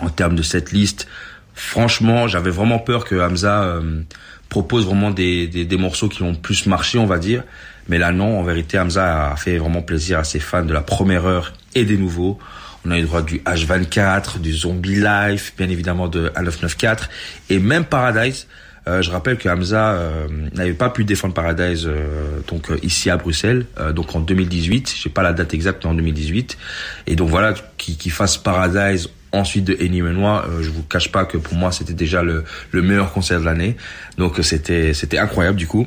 [0.00, 1.08] en termes de cette liste.
[1.54, 4.02] Franchement, j'avais vraiment peur que Hamza euh,
[4.48, 7.42] propose vraiment des, des, des morceaux qui ont plus marché, on va dire.
[7.88, 8.38] Mais là, non.
[8.38, 11.84] En vérité, Hamza a fait vraiment plaisir à ses fans de la première heure et
[11.84, 12.38] des nouveaux.
[12.84, 17.08] On a eu droit du H24, du Zombie Life, bien évidemment de A994
[17.50, 18.46] et même Paradise.
[18.88, 23.10] Euh, je rappelle que Hamza euh, n'avait pas pu défendre Paradise euh, donc euh, ici
[23.10, 24.92] à Bruxelles, euh, donc en 2018.
[25.00, 26.58] J'ai pas la date exacte, mais en 2018.
[27.06, 31.10] Et donc voilà, qu'il qu'il fasse Paradise ensuite de Ennio Benoit, euh, je vous cache
[31.10, 33.76] pas que pour moi c'était déjà le, le meilleur concert de l'année.
[34.18, 35.86] Donc euh, c'était c'était incroyable du coup.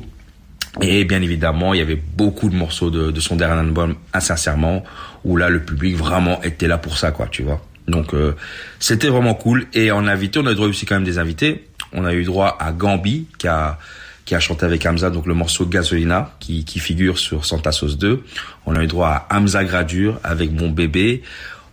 [0.82, 4.84] Et bien évidemment, il y avait beaucoup de morceaux de, de son dernier album, Insincèrement,
[5.24, 7.62] où là le public vraiment était là pour ça, quoi, tu vois.
[7.88, 8.34] Donc euh,
[8.78, 9.66] c'était vraiment cool.
[9.72, 11.66] Et en invité, on a eu droit aussi quand même des invités.
[11.92, 13.78] On a eu droit à Gambi qui a
[14.26, 17.96] qui a chanté avec Hamza donc le morceau Gasolina qui, qui figure sur Santa Sauce
[17.96, 18.24] 2.
[18.66, 21.22] On a eu droit à Hamza Gradure avec Mon bébé.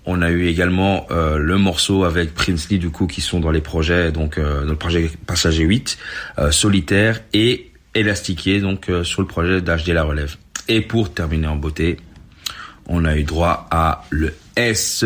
[0.05, 3.61] On a eu également euh, le morceau avec Princely du coup qui sont dans les
[3.61, 5.97] projets donc euh, dans le projet Passager 8,
[6.39, 10.35] euh, Solitaire et Élastiqué donc euh, sur le projet d'HD La Relève.
[10.67, 11.97] Et pour terminer en beauté,
[12.87, 15.05] on a eu droit à le S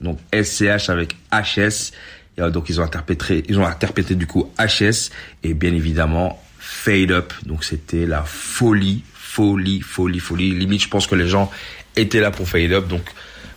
[0.00, 1.92] donc SCH avec HS.
[2.36, 5.10] Et, euh, donc ils ont interprété, ils ont interprété du coup HS
[5.42, 7.32] et bien évidemment Fade Up.
[7.44, 10.50] Donc c'était la folie, folie, folie, folie.
[10.52, 11.50] Limite, je pense que les gens
[11.96, 12.88] étaient là pour Fade Up.
[12.88, 13.02] Donc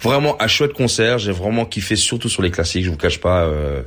[0.01, 1.19] vraiment un chouette concert.
[1.19, 2.85] J'ai vraiment kiffé surtout sur les classiques.
[2.85, 3.43] Je vous cache pas.
[3.45, 3.81] Euh,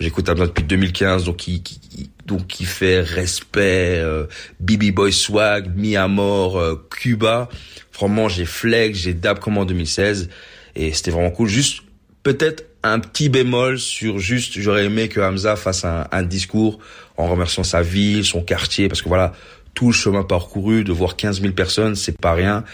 [0.00, 4.24] J'écoute Hamza depuis 2015, donc il, qui, donc qui fait respect, euh,
[4.58, 7.50] BB Boy Swag, Mi Amor, euh, Cuba.
[7.92, 10.30] Vraiment, j'ai flex, j'ai dab comme en 2016,
[10.74, 11.48] et c'était vraiment cool.
[11.48, 11.82] Juste
[12.22, 16.78] peut-être un petit bémol sur juste, j'aurais aimé que Hamza fasse un, un, discours
[17.18, 19.34] en remerciant sa ville, son quartier, parce que voilà,
[19.80, 22.64] tout le chemin parcouru, de voir 15 000 personnes, c'est pas rien,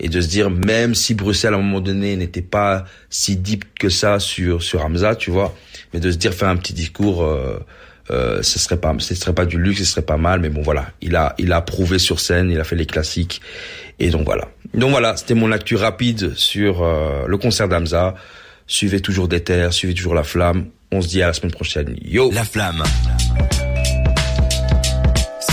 [0.00, 3.64] et de se dire, même si Bruxelles à un moment donné n'était pas si deep
[3.78, 5.54] que ça sur sur Hamza, tu vois,
[5.94, 7.64] mais de se dire faire un petit discours, euh,
[8.10, 10.60] euh, ce serait pas, ce serait pas du luxe, ce serait pas mal, mais bon
[10.60, 13.40] voilà, il a il a prouvé sur scène, il a fait les classiques,
[14.00, 14.48] et donc voilà.
[14.74, 18.16] Donc voilà, c'était mon actu rapide sur euh, le concert d'Hamza.
[18.66, 20.66] Suivez toujours des terres, suivez toujours la flamme.
[20.90, 21.96] On se dit à la semaine prochaine.
[22.02, 22.82] Yo La flamme.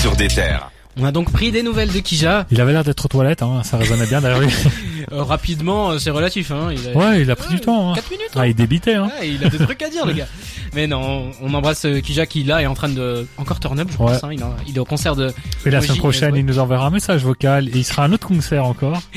[0.02, 0.73] Sur des terres.
[1.00, 2.46] On a donc pris des nouvelles de Kija.
[2.52, 4.50] Il avait l'air d'être aux toilettes, hein, ça résonnait bien derrière lui.
[5.12, 6.50] Euh, rapidement, euh, c'est relatif.
[6.52, 6.70] Hein.
[6.72, 6.94] Il a...
[6.98, 7.92] Ouais, il a pris du temps.
[7.92, 7.96] Hein.
[7.96, 8.30] 4 minutes.
[8.38, 8.94] Ah, il débitait.
[8.96, 9.12] Hein.
[9.20, 10.28] Ouais, il a des trucs à dire, le gars.
[10.74, 13.90] Mais non, on embrasse euh, Kija qui là est en train de encore turn up,
[13.92, 14.14] je Ouais.
[14.14, 14.24] pense.
[14.24, 14.30] Hein.
[14.66, 15.34] Il, est au concert de.
[15.66, 18.28] Et la semaine prochaine, il nous enverra un message vocal et il sera un autre
[18.28, 19.02] concert encore.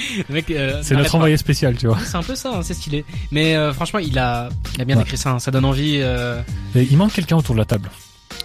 [0.51, 1.99] Euh, C'est notre envoyé spécial, tu vois.
[2.05, 3.05] C'est un peu ça, hein, c'est stylé.
[3.31, 5.31] Mais euh, franchement, il a, il a bien décrit ça.
[5.31, 5.39] hein.
[5.39, 6.01] Ça donne envie.
[6.03, 6.41] euh,
[6.75, 7.89] Et il manque quelqu'un autour de la table.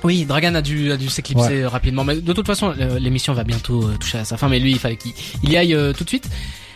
[0.03, 2.03] Oui, Dragan a dû, a dû s'éclipser rapidement.
[2.03, 4.49] Mais de toute façon, euh, l'émission va bientôt euh, toucher à sa fin.
[4.49, 6.29] Mais lui, il fallait qu'il il y aille euh, tout de suite.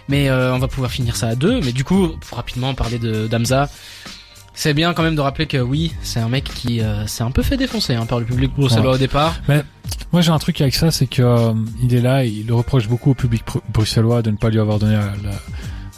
[0.08, 1.60] Mais euh, on va pouvoir finir ça à deux.
[1.62, 3.70] Mais du coup, pour rapidement parler de d'Amza,
[4.54, 7.32] c'est bien quand même de rappeler que oui, c'est un mec qui euh, s'est un
[7.32, 9.36] peu fait défoncer hein, par le public bruxellois au départ.
[10.14, 12.88] Moi, j'ai un truc avec ça, c'est que euh, il est là, il le reproche
[12.88, 15.32] beaucoup au public bru- bruxellois de ne pas lui avoir donné la,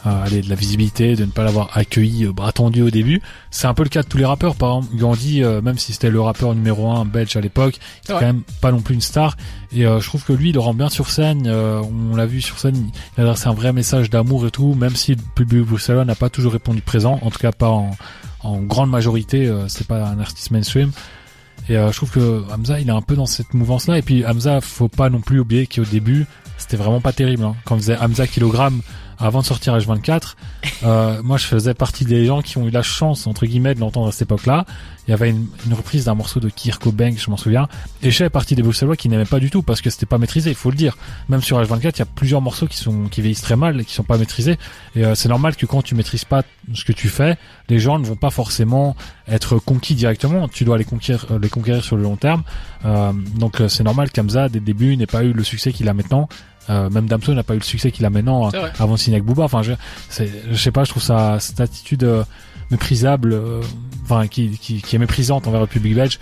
[0.05, 3.21] euh, allez, de la visibilité, de ne pas l'avoir accueilli euh, bras tendus au début.
[3.51, 4.55] C'est un peu le cas de tous les rappeurs.
[4.55, 8.13] Par exemple, Gandhi, euh, même si c'était le rappeur numéro un belge à l'époque, c'est
[8.13, 8.19] Ouais.
[8.19, 9.35] quand même pas non plus une star.
[9.73, 11.45] Et euh, je trouve que lui, il le rend bien sur scène.
[11.47, 11.81] euh,
[12.11, 14.95] on l'a vu sur scène, il a adressé un vrai message d'amour et tout, même
[14.95, 17.91] si le public bruxellois n'a pas toujours répondu présent, en tout cas pas en,
[18.41, 19.47] en grande majorité.
[19.47, 20.91] euh, c'est pas un artiste mainstream.
[21.69, 23.97] Et euh, je trouve que Hamza, il est un peu dans cette mouvance-là.
[23.97, 26.25] Et puis Hamza, faut pas non plus oublier qu'au début,
[26.57, 27.43] c'était vraiment pas terrible.
[27.43, 27.55] Hein.
[27.65, 28.81] Quand on faisait Hamza kilogramme
[29.19, 30.35] avant de sortir H24,
[30.83, 33.79] euh, moi je faisais partie des gens qui ont eu la chance entre guillemets de
[33.79, 34.65] l'entendre à cette époque-là.
[35.07, 37.69] Il y avait une, une reprise d'un morceau de Kirko Bank, je m'en souviens.
[38.03, 40.17] Et je fais partie des Bruxellois qui n'aimaient pas du tout parce que c'était pas
[40.17, 40.97] maîtrisé, il faut le dire.
[41.29, 43.85] Même sur H24, il y a plusieurs morceaux qui sont qui vieillissent très mal et
[43.85, 44.57] qui sont pas maîtrisés.
[44.95, 47.37] Et euh, c'est normal que quand tu maîtrises pas ce que tu fais,
[47.69, 48.95] les gens ne vont pas forcément
[49.27, 50.47] être conquis directement.
[50.47, 52.43] Tu dois les conquérir, euh, les conquérir sur le long terme.
[52.85, 55.87] Euh, donc euh, c'est normal qu'Hamza dès le début n'ait pas eu le succès qu'il
[55.89, 56.29] a maintenant.
[56.69, 58.49] Euh, même Damso n'a pas eu le succès qu'il a maintenant
[58.79, 59.43] avant de signer avec Booba.
[59.43, 59.71] Enfin, je,
[60.51, 62.23] je sais pas, je trouve ça cette attitude euh,
[62.71, 63.61] méprisable, euh,
[64.03, 66.19] enfin qui, qui, qui est méprisante envers le public belge,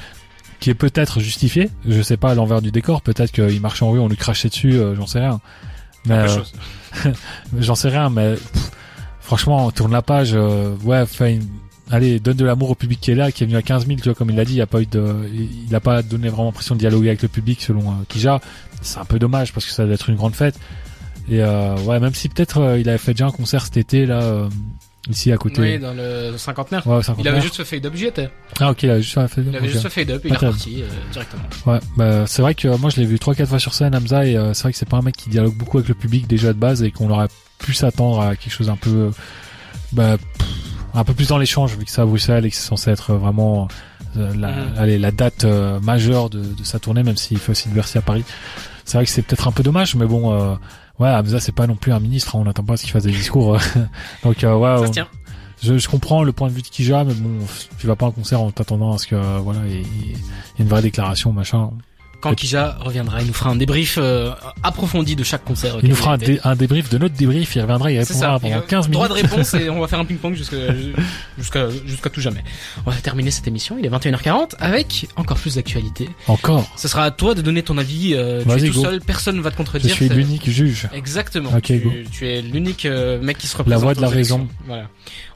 [0.60, 1.70] qui est peut-être justifiée.
[1.88, 3.02] Je sais pas à l'envers du décor.
[3.02, 5.40] Peut-être qu'il marchait en rue, on lui crachait dessus, euh, j'en sais rien.
[6.06, 7.12] Mais euh,
[7.60, 8.10] j'en sais rien.
[8.10, 8.72] Mais pff,
[9.22, 10.32] franchement, tourne la page.
[10.36, 11.48] euh, ouais, une-
[11.92, 14.00] Allez, donne de l'amour au public qui est là, qui est venu à 15 000,
[14.00, 16.02] tu vois, comme il l'a dit, il a pas eu de, il il a pas
[16.02, 18.42] donné vraiment l'impression de dialoguer avec le public selon euh, Kija.
[18.82, 20.56] C'est un peu dommage parce que ça doit être une grande fête.
[21.30, 24.08] Et euh, ouais, même si peut-être euh, il avait fait déjà un concert cet été
[24.08, 24.48] là,
[25.10, 25.62] ici à côté.
[25.62, 26.88] Oui, dans le cinquantenaire.
[26.88, 28.30] Ouais, Il avait juste fait up, j'y étais.
[28.60, 29.42] Ah ok, il avait juste fait.
[29.42, 29.74] Il avait ok.
[29.74, 31.44] juste fait up, il est reparti directement.
[31.68, 34.26] Ouais, bah, c'est vrai que moi je l'ai vu trois quatre fois sur scène Hamza
[34.26, 36.52] et c'est vrai que c'est pas un mec qui dialogue beaucoup avec le public déjà
[36.52, 37.28] de base et qu'on aurait
[37.60, 39.12] pu s'attendre à quelque chose un peu
[39.92, 42.68] bah, pff, un peu plus dans l'échange vu que c'est à Bruxelles et que c'est
[42.68, 43.68] censé être vraiment
[44.18, 47.70] euh, la, allez, la date euh, majeure de, de sa tournée même s'il fait aussi
[47.70, 48.24] de Bercy à Paris.
[48.86, 50.56] C'est vrai que c'est peut-être un peu dommage mais bon euh,
[51.00, 52.92] ouais Hamza c'est pas non plus un ministre hein, on n'attend pas à ce qu'il
[52.92, 53.60] fasse des discours euh.
[54.24, 54.92] donc euh, ouais on-
[55.64, 57.40] je, je comprends le point de vue de Kija, mais bon,
[57.80, 59.78] tu vas pas à un concert en t'attendant à ce que euh, voilà, il y,
[59.78, 60.18] ait- il y ait
[60.60, 61.70] une vraie déclaration, machin.
[62.30, 64.32] Quand Kija reviendra, il nous fera un débrief euh,
[64.64, 65.74] approfondi de chaque concert.
[65.74, 68.56] Il auquel nous fera un, dé- débrief de notre débrief, il reviendra, il répondra pendant
[68.56, 68.94] Et, euh, 15 minutes.
[68.94, 70.58] Droit de réponse et on va faire un ping-pong jusqu'à
[71.38, 72.44] jusqu'à tout jamais.
[72.86, 73.78] On va terminer cette émission.
[73.80, 76.10] Il est 21h40 avec encore plus d'actualité.
[76.28, 76.66] Encore.
[76.78, 78.14] Ce sera à toi de donner ton avis.
[78.14, 78.84] Euh, tu es tout go.
[78.84, 79.94] seul, personne ne va te Je contredire.
[79.96, 80.88] suis c'est- l'unique juge.
[80.94, 81.52] Exactement.
[81.56, 81.92] Ok, tu, go.
[82.12, 83.82] tu es l'unique euh, mec qui se représente.
[83.84, 84.48] voix de la raison.
[84.66, 84.88] Voilà.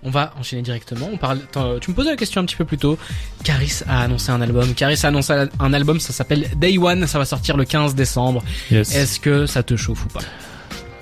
[0.04, 1.10] On va enchaîner directement.
[1.12, 1.40] On parle.
[1.82, 2.98] tu me posais la question un petit peu plus tôt.
[3.44, 4.74] Caris a annoncé un album.
[4.74, 6.00] Caris a annoncé un album.
[6.00, 7.06] Ça s'appelle Day One.
[7.08, 8.44] Ça va sortir le 15 décembre.
[8.72, 8.96] Yes.
[8.96, 10.22] Est-ce que ça te chauffe ou pas?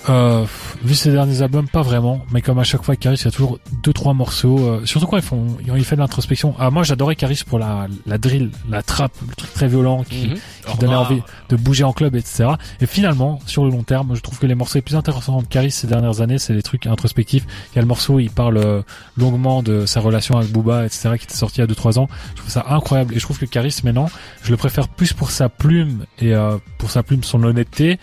[0.08, 0.44] Euh,
[0.82, 2.24] vu ses derniers albums, pas vraiment.
[2.32, 4.58] Mais comme à chaque fois, Caris, il y a toujours deux trois morceaux.
[4.58, 6.54] euh, surtout quand ils font, quand il fait de l'introspection.
[6.58, 10.28] Ah, moi, j'adorais Caris pour la, la drill, la trappe, le truc très violent qui,
[10.28, 10.34] Mhm.
[10.66, 12.50] qui donnait envie de bouger en club, etc.
[12.80, 15.46] Et finalement, sur le long terme, je trouve que les morceaux les plus intéressants de
[15.46, 17.44] Caris ces dernières années, c'est les trucs introspectifs.
[17.72, 18.82] Il y a le morceau, il parle euh,
[19.16, 22.08] longuement de sa relation avec Booba, etc., qui était sorti il y a 2-3 ans.
[22.34, 23.14] Je trouve ça incroyable.
[23.14, 24.08] Et je trouve que Caris, maintenant,
[24.42, 27.98] je le préfère plus pour sa plume et euh, pour sa plume, son honnêteté,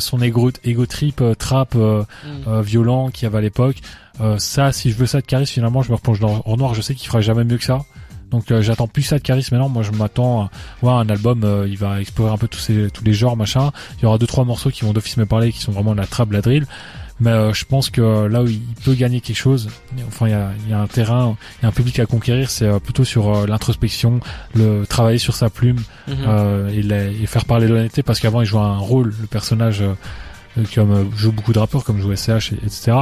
[0.00, 2.30] son ego, ego trip, euh, trap, euh, Mhm.
[2.48, 3.76] euh, violent qu'il y avait à l'époque.
[4.38, 6.74] Ça, si je veux ça de Caris, finalement, je me replonge dans en noir.
[6.74, 7.80] Je sais qu'il fera jamais mieux que ça.
[8.30, 9.68] Donc euh, j'attends plus ça de Caris maintenant.
[9.68, 11.42] Moi, je m'attends à voir un album.
[11.44, 13.72] euh, il va explorer un peu tous ces tous les genres, machin.
[13.98, 16.00] Il y aura deux trois morceaux qui vont d'office me parler, qui sont vraiment de
[16.00, 16.66] la trap, de la drill.
[17.24, 19.68] Mais euh, je pense que là où il peut gagner quelque chose,
[20.08, 22.06] enfin il y a, il y a un terrain, il y a un public à
[22.06, 24.18] conquérir, c'est euh, plutôt sur euh, l'introspection,
[24.56, 28.46] le travailler sur sa plume, euh, et, la- et faire parler l'honnêteté parce qu'avant il
[28.46, 29.94] jouait un rôle le personnage euh,
[30.58, 32.92] euh, comme euh, joue beaucoup de rappeurs comme joue SCH et- etc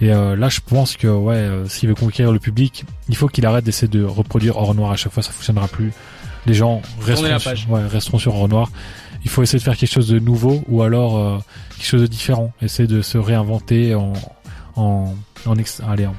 [0.00, 3.26] et euh, là je pense que ouais euh, s'il veut conquérir le public il faut
[3.28, 4.92] qu'il arrête d'essayer de reproduire hors noir.
[4.92, 5.92] À chaque fois ça fonctionnera plus.
[6.46, 8.70] Les gens resteront, sur- ouais, resteront sur hors noir
[9.26, 11.38] il faut essayer de faire quelque chose de nouveau ou alors euh,
[11.76, 14.12] quelque chose de différent essayer de se réinventer en
[14.76, 15.14] en
[15.46, 16.14] en ex- allez en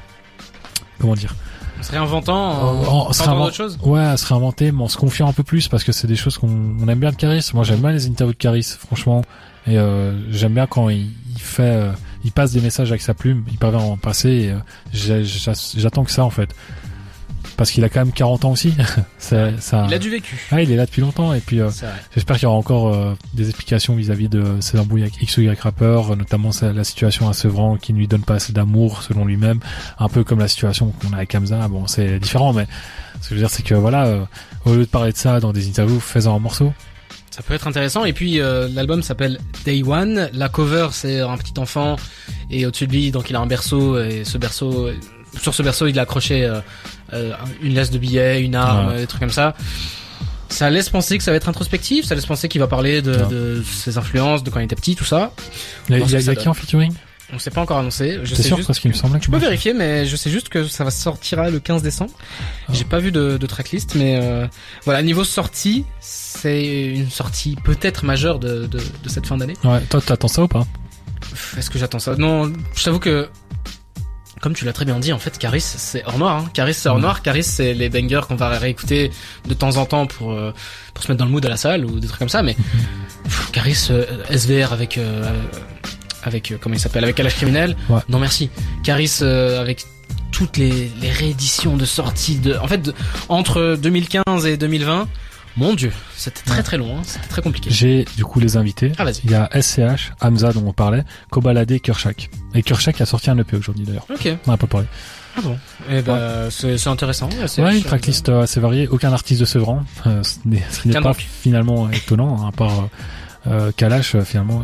[1.00, 1.34] comment dire?
[1.82, 3.78] Se réinventant, en, En- se réinvent- choses?
[3.84, 6.38] Ouais, se réinventer, mais en se confiant un peu plus parce que c'est des choses
[6.38, 6.50] qu'on
[6.82, 7.50] on aime bien de Caris.
[7.54, 9.22] Moi, j'aime bien les interviews de Caris, franchement.
[9.68, 11.92] Et euh, j'aime bien quand il, il fait, euh,
[12.26, 14.30] il passe des messages avec sa plume, il parvient à en passer.
[14.30, 14.52] Et,
[15.14, 15.24] euh,
[15.78, 16.50] j'attends que ça en fait,
[17.58, 18.74] parce qu'il a quand même 40 ans aussi.
[19.18, 19.86] c'est ça.
[19.88, 20.48] Il a du vécu.
[20.52, 21.70] Ah, il est là depuis longtemps et puis euh,
[22.14, 25.42] j'espère qu'il y aura encore euh, des explications vis-à-vis de ses embrouilles avec X ou
[25.42, 29.02] Y rappeur, euh, notamment la situation à Sevran qui ne lui donne pas assez d'amour
[29.04, 29.60] selon lui-même,
[30.00, 31.68] un peu comme la situation qu'on a avec Hamza.
[31.68, 32.68] Bon, c'est différent, mais
[33.22, 34.26] ce que je veux dire, c'est que voilà, euh,
[34.66, 36.74] au lieu de parler de ça dans des interviews, fais-en un morceau.
[37.32, 38.06] Ça peut être intéressant.
[38.06, 40.30] Et puis euh, l'album s'appelle Day One.
[40.34, 41.96] La cover c'est un petit enfant
[42.50, 44.90] et au-dessus de lui donc il a un berceau et ce berceau
[45.42, 46.60] sur ce berceau il a accroché euh,
[47.14, 48.98] euh, une laisse de billets, une arme, Ouais.
[49.00, 49.56] des trucs comme ça.
[50.50, 52.06] Ça laisse penser que ça va être introspectif.
[52.06, 55.04] Ça laisse penser qu'il va parler de, ses influences, de quand il était petit, tout
[55.06, 55.34] ça.
[55.90, 56.94] Il y a, y a- qui en featuring
[57.34, 58.20] On s'est pas encore annoncé.
[58.24, 58.68] Je sais sûr juste.
[58.68, 60.92] parce qu'il me semblait que Tu peux vérifier, mais je sais juste que ça va
[60.92, 62.12] sortira le 15 décembre.
[62.70, 62.72] Ah.
[62.74, 64.48] J'ai pas vu de, de tracklist, mais euh,
[64.86, 66.64] voilà, niveau sortie, c'est
[66.96, 69.58] une sortie peut-être majeure de, de, de cette fin d'année.
[69.66, 70.66] Ouais, toi, t'attends ça ou pas?
[71.58, 72.16] Est-ce que j'attends ça?
[72.16, 73.28] Non, je t'avoue que,
[74.42, 76.38] comme tu l'as très bien dit, en fait, Caris, c'est hors noir.
[76.38, 76.50] Hein.
[76.54, 77.02] Caris, c'est hors Ouais.
[77.02, 77.22] noir.
[77.22, 79.12] Caris, c'est les bangers qu'on va réécouter
[79.48, 80.54] de temps en temps pour euh,
[80.94, 82.44] pour se mettre dans le mood à la salle ou des trucs comme ça.
[82.44, 82.56] Mais
[83.24, 85.24] pff, Caris, euh, SVR avec euh,
[86.24, 87.76] avec euh, comment il s'appelle, avec Calage criminel.
[87.90, 88.02] Ouais.
[88.10, 88.50] Non merci.
[88.84, 89.86] Caris euh, avec
[90.32, 92.94] toutes les, les rééditions de sorties de, en fait, de-
[93.30, 95.08] entre 2015 et 2020.
[95.58, 96.98] Mon dieu, c'était très très long.
[96.98, 97.02] Hein.
[97.04, 97.70] C'était très compliqué.
[97.72, 98.92] J'ai du coup les invités.
[99.00, 99.22] Ah vas-y.
[99.24, 102.30] Il y a SCH, Hamza dont on parlait, Kobalade et Kershak.
[102.54, 104.06] Et Kershak a sorti un EP aujourd'hui d'ailleurs.
[104.14, 104.30] Ok.
[104.46, 104.86] On a pas parlé.
[105.36, 105.58] Ah bon?
[105.90, 107.30] Eh ben, c'est c'est intéressant.
[107.48, 108.88] c'est- Ouais, une tracklist euh, assez variée.
[108.88, 109.84] Aucun artiste de Sevran.
[110.06, 111.18] Euh, ce n'est ce n'est pas donc.
[111.42, 112.88] finalement étonnant, hein, à part euh,
[113.48, 114.64] euh, Kalash, euh, finalement.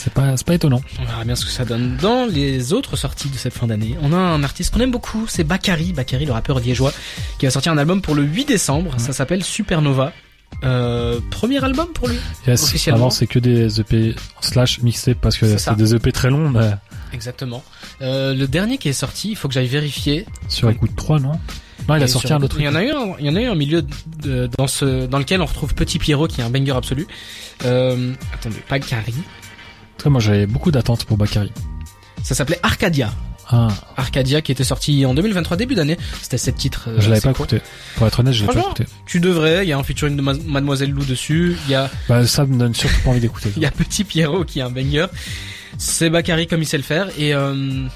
[0.00, 0.80] C'est pas, pas étonnant.
[1.00, 1.96] On verra bien ce que ça donne.
[2.00, 5.26] Dans les autres sorties de cette fin d'année, on a un artiste qu'on aime beaucoup,
[5.28, 6.92] c'est Bakary, Bakary le rappeur liégeois,
[7.38, 8.94] qui va sortir un album pour le 8 décembre.
[8.98, 10.12] Ça s'appelle Supernova.
[10.64, 12.64] Euh, premier album pour lui Yes.
[12.64, 13.02] Officiellement.
[13.02, 16.70] Avant, c'est que des EP slash mixtape parce que C'est des EP très longs, mais
[17.12, 17.62] Exactement.
[18.02, 20.26] Euh, le dernier qui est sorti, il faut que j'aille vérifier.
[20.48, 21.32] sur écoute 3, non?
[21.88, 23.36] Non, il a sorti un autre Il y en a eu un, il y en
[23.36, 23.82] a eu un milieu
[24.22, 27.06] de, dans ce, dans lequel on retrouve Petit Pierrot qui est un banger absolu.
[27.64, 29.14] Euh, attendez, Bakary.
[30.00, 31.52] Très, moi, j'avais beaucoup d'attentes pour Bakary.
[32.22, 33.12] Ça s'appelait Arcadia.
[33.52, 35.98] Ah, Arcadia qui était sorti en 2023 début d'année.
[36.22, 36.84] C'était sept titres.
[36.88, 37.60] euh, je l'avais pas écouté.
[37.96, 38.84] Pour être honnête, je l'ai pas écouté.
[39.06, 39.66] Tu devrais.
[39.66, 41.56] Il y a un featuring de Ma- Mademoiselle Lou dessus.
[41.66, 43.52] Il y a, Bah, ça me donne surtout pas envie d'écouter.
[43.56, 45.06] il y a Petit Pierrot qui est un banger.
[45.78, 47.08] C'est Bakary comme il sait le faire.
[47.18, 47.86] Et euh,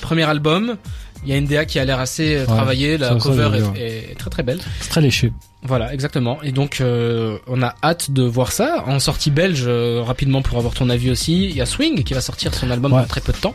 [0.00, 0.76] premier album.
[1.24, 2.98] Il y a une DA qui a l'air assez euh, travaillée.
[2.98, 4.58] La ça, cover est, est très très belle.
[4.80, 5.32] C'est très léché.
[5.64, 6.42] Voilà, exactement.
[6.42, 8.82] Et donc, euh, on a hâte de voir ça.
[8.86, 12.14] En sortie belge, euh, rapidement pour avoir ton avis aussi, il y a Swing qui
[12.14, 13.00] va sortir son album Ouais.
[13.02, 13.52] dans très peu de temps.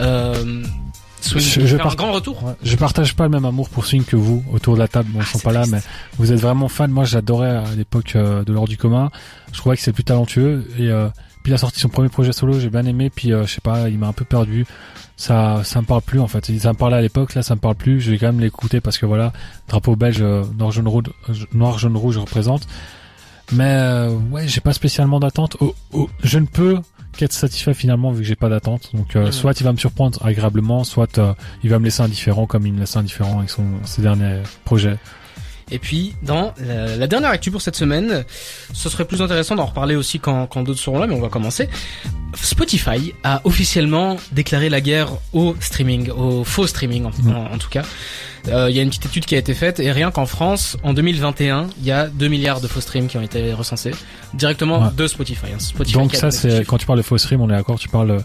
[0.00, 0.62] Euh,
[1.22, 2.42] Swing, Je- un grand retour.
[2.44, 5.08] Ouais, Je partage pas le même amour pour Swing que vous autour de la table.
[5.12, 5.80] Bon, ils Ah, sont pas là, mais
[6.18, 6.90] vous êtes vraiment fan.
[6.90, 9.10] Moi, j'adorais à l'époque euh, de l'ordre du commun.
[9.52, 10.66] Je trouvais que c'est le plus talentueux.
[10.78, 11.08] Et euh,
[11.42, 13.10] puis il a sorti son premier projet solo, j'ai bien aimé.
[13.14, 14.66] Puis euh, je sais pas, il m'a un peu perdu.
[15.20, 16.46] Ça, ça me parle plus en fait.
[16.58, 18.00] Ça me parlait à l'époque, là, ça me parle plus.
[18.00, 19.34] Je vais quand même l'écouter parce que voilà,
[19.68, 22.66] drapeau belge, euh, noir jaune rouge, euh, noir jaune rouge représente.
[23.52, 25.58] Mais euh, ouais, j'ai pas spécialement d'attente.
[25.60, 26.78] Oh, oh, je ne peux
[27.18, 28.92] qu'être satisfait finalement vu que j'ai pas d'attente.
[28.94, 32.46] Donc euh, soit il va me surprendre agréablement, soit euh, il va me laisser indifférent
[32.46, 34.96] comme il me laisse indifférent avec son ses derniers projets.
[35.70, 38.24] Et puis, dans la, la dernière actu pour cette semaine,
[38.72, 41.28] ce serait plus intéressant d'en reparler aussi quand, quand d'autres seront là, mais on va
[41.28, 41.68] commencer.
[42.34, 47.36] Spotify a officiellement déclaré la guerre au streaming, au faux streaming en, Mm.
[47.36, 47.82] en- en tout cas.
[48.48, 50.78] Euh, Il y a une petite étude qui a été faite et rien qu'en France,
[50.82, 53.90] en 2021, il y a 2 milliards de faux streams qui ont été recensés
[54.32, 54.88] directement Ouais.
[54.96, 55.46] de Spotify.
[55.54, 55.58] hein.
[55.58, 58.12] Spotify Donc ça c'est quand tu parles de faux stream, on est d'accord, tu parles
[58.12, 58.20] euh,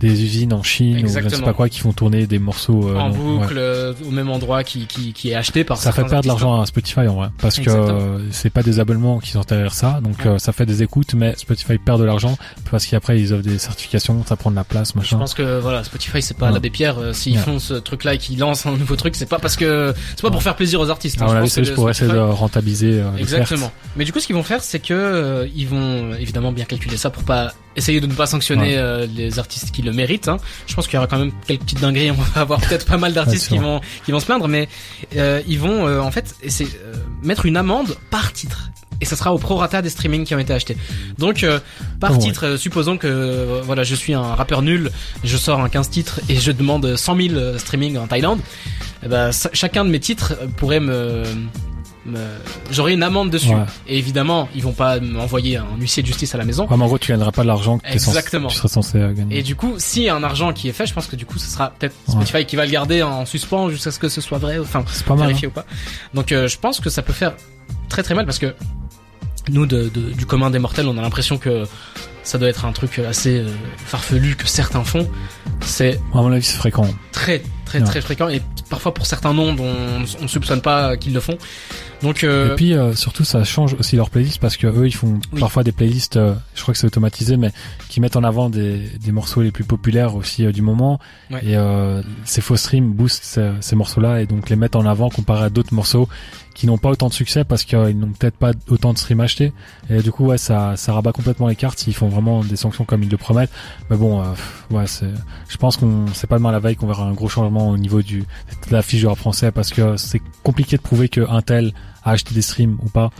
[0.00, 2.88] des usines en Chine ou je ne sais pas quoi qui font tourner des morceaux
[2.88, 3.60] euh, en non, boucle ouais.
[3.60, 6.58] euh, au même endroit qui, qui, qui est acheté par Ça fait perdre de l'argent
[6.62, 7.88] à Spotify en vrai, parce que Exactement.
[8.00, 10.38] euh, c'est pas des abonnements qui sont derrière ça, donc Ouais.
[10.38, 12.38] ça fait des écoutes, mais Spotify perd de l'argent
[12.70, 15.18] parce qu'après ils offrent des certifications, ça prend de la place, Je machin.
[15.18, 16.52] pense que voilà, Spotify c'est pas Ouais.
[16.52, 16.98] l'abbé Pierre.
[16.98, 17.42] euh, S'ils Ouais.
[17.42, 20.30] font ce truc-là et qu'ils lancent un nouveau truc, c'est pas parce que c'est pas
[20.30, 21.20] pour faire plaisir aux artistes.
[21.20, 21.24] hein.
[21.24, 23.16] À Je mon avis, pense c'est juste pour essayer de rentabiliser euh.
[23.18, 23.72] Exactement.
[23.96, 26.96] Mais du coup, ce qu'ils vont faire, c'est que euh, ils vont évidemment bien calculer
[26.96, 28.76] ça pour pas essayer de ne pas sanctionner Ouais.
[28.78, 30.28] euh, les artistes qui le méritent.
[30.28, 30.38] Hein.
[30.66, 32.10] Je pense qu'il y aura quand même quelques petites dingueries.
[32.12, 34.68] On va avoir peut-être pas mal d'artistes qui vont qui vont se plaindre, mais
[35.16, 38.70] euh, ils vont euh, en fait essayer, euh, mettre une amende par titre.
[39.00, 40.76] Et ça sera au prorata des streamings qui ont été achetés.
[41.18, 41.60] Donc euh,
[42.00, 44.90] par Oh, titre, euh, supposons que euh, voilà, je suis un rappeur nul,
[45.24, 48.40] je sors un 15 titres et je demande 100 000 euh, streamings en Thaïlande.
[49.04, 51.22] Eh ben, chacun de mes titres pourrait me
[52.70, 53.50] j'aurai une amende dessus.
[53.54, 53.64] Ouais.
[53.86, 56.66] Et évidemment, ils vont pas m'envoyer un huissier de justice à la maison.
[56.66, 58.48] Ouais, mais en gros, tu gagneras pas l'argent que Exactement.
[58.48, 59.38] tu serais censé gagner.
[59.38, 61.26] Et du coup, s'il y a un argent qui est fait, je pense que du
[61.26, 64.20] coup, ce sera peut-être Spotify qui va le garder en suspens jusqu'à ce que ce
[64.20, 65.24] soit vrai, enfin, C'est pas mal.
[65.24, 65.26] hein.
[65.26, 65.66] vérifié ou pas.
[66.14, 67.34] Donc, euh, je pense que ça peut faire
[67.90, 68.54] très très mal parce que
[69.50, 71.64] nous, de, de- du commun des mortels, on a l'impression que
[72.22, 75.08] ça doit être un truc assez euh, farfelu que certains font.
[75.62, 76.86] C'est À mon avis, c'est fréquent.
[77.12, 77.84] très très Ouais.
[77.84, 79.74] très fréquent et parfois pour certains noms dont
[80.18, 81.36] on ne soupçonne pas qu'ils le font.
[82.02, 84.94] Donc, euh, Et puis euh, surtout, ça change aussi leur playlist parce que eux, ils
[84.94, 85.40] font Oui.
[85.40, 86.16] parfois des playlists.
[86.16, 87.50] euh, je crois que c'est automatisé, mais
[87.88, 91.00] qui mettent en avant des, des morceaux les plus populaires aussi euh, du moment.
[91.30, 91.40] Ouais.
[91.44, 95.10] Et euh, ces faux streams boostent ces, ces morceaux-là et donc les mettent en avant
[95.10, 96.08] comparé à d'autres morceaux
[96.54, 99.52] qui n'ont pas autant de succès parce qu'ils n'ont peut-être pas autant de streams achetés.
[99.90, 102.84] Et du coup, ouais, ça, ça rabat complètement les cartes s'ils font vraiment des sanctions
[102.84, 103.50] comme ils le promettent.
[103.90, 104.24] Mais bon, euh,
[104.70, 105.06] ouais, c'est.
[105.48, 108.02] Je pense qu'on c'est pas demain la veille qu'on verra un gros changement au niveau
[108.02, 111.42] du de la fiche du rap français parce que c'est compliqué de prouver que un
[111.42, 111.72] tel
[112.08, 113.10] a acheté des streams ou pas.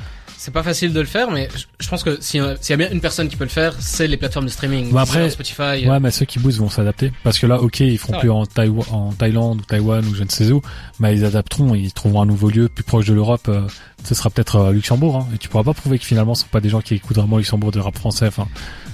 [0.40, 1.48] C'est pas facile de le faire, mais
[1.80, 3.74] je- pense que si, euh, s'il y a bien une personne qui peut le faire,
[3.80, 4.92] c'est les plateformes de streaming.
[4.92, 5.84] Bah après- Spotify.
[5.84, 8.30] euh, Ouais, mais ceux qui boostent vont s'adapter parce que là, ok, ils feront plus
[8.30, 10.62] en, Taïwan, en Thaïlande ou Taïwan ou je ne sais où,
[11.00, 13.48] mais ils adapteront, ils trouveront un nouveau lieu plus proche de l'Europe.
[13.48, 13.62] euh,
[14.04, 16.48] ce sera peut-être euh, Luxembourg, hein, et tu pourras pas prouver que finalement ce sont
[16.52, 18.28] pas des gens qui écoutent vraiment Luxembourg de rap français.
[18.28, 18.46] Enfin,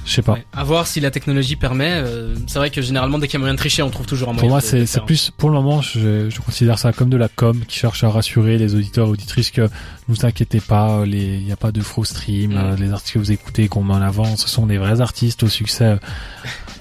[0.04, 0.32] je sais pas.
[0.34, 0.44] ouais.
[0.52, 1.90] À voir si la technologie permet.
[1.92, 4.28] euh, c'est vrai que généralement, dès qu'il y a moyen de tricher, on trouve toujours
[4.28, 4.42] un moyen.
[4.42, 7.60] Pour moi, c'est plus pour le moment, je, je considère ça comme de la com
[7.66, 9.68] qui cherche à rassurer les auditeurs et auditrices que ne
[10.08, 12.56] vous inquiétez pas, les il y a pas de faux stream, Mm.
[12.56, 15.42] euh, les artistes que vous écoutez qu'on met en avant, ce sont des vrais artistes
[15.42, 15.96] au succès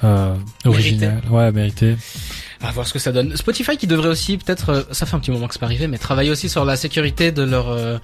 [0.04, 1.96] euh, originel, ouais, mérité.
[2.66, 3.36] À voir ce que ça donne.
[3.36, 5.88] Spotify qui devrait aussi peut-être, euh, ça fait un petit moment que c'est pas arrivé,
[5.88, 7.98] mais travailler aussi sur la sécurité de leur euh,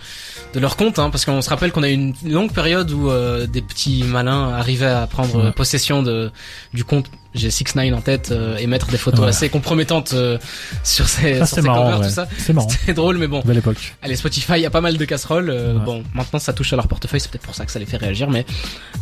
[0.54, 3.10] de leur compte, hein, parce qu'on se rappelle qu'on a eu une longue période où
[3.10, 5.52] euh, des petits malins arrivaient à prendre Ouais.
[5.54, 6.30] possession de
[6.74, 7.06] du compte.
[7.36, 10.40] J'ai 6 9 en tête euh, et mettre des photos assez compromettantes euh,
[10.84, 12.08] sur ses, Ça sur c'est ses marrant, covers, ouais.
[12.08, 12.28] tout ça.
[12.40, 12.68] c'est marrant.
[12.70, 13.42] C'était drôle, mais bon.
[13.46, 13.96] Belle époque.
[14.02, 15.50] Allez, Spotify, il y a pas mal de casseroles.
[15.52, 15.86] euh, Ouais.
[15.86, 17.98] Bon, maintenant ça touche à leur portefeuille, c'est peut-être pour ça que ça les fait
[17.98, 18.46] réagir, mais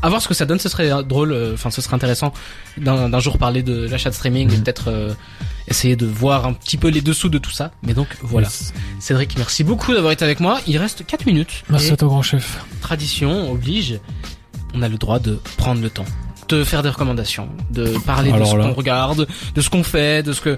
[0.01, 2.33] à voir ce que ça donne, ce serait euh, drôle, euh, enfin ce serait intéressant
[2.77, 4.63] d'un jour parler de l'achat de streaming et Mhm.
[4.63, 5.13] peut-être euh,
[5.69, 7.71] essayer de voir un petit peu les dessous de tout ça.
[7.83, 8.47] Mais donc voilà.
[8.47, 8.73] Yes.
[8.99, 10.59] Cédric, merci beaucoup d'avoir été avec moi.
[10.67, 11.63] Il reste 4 minutes.
[11.69, 12.59] Merci à toi, grand chef.
[12.81, 13.99] tradition oblige,
[14.73, 16.05] on a le droit de prendre le temps
[16.49, 20.33] de faire des recommandations, de parler de ce qu'on regarde, de ce qu'on fait, de
[20.33, 20.57] ce que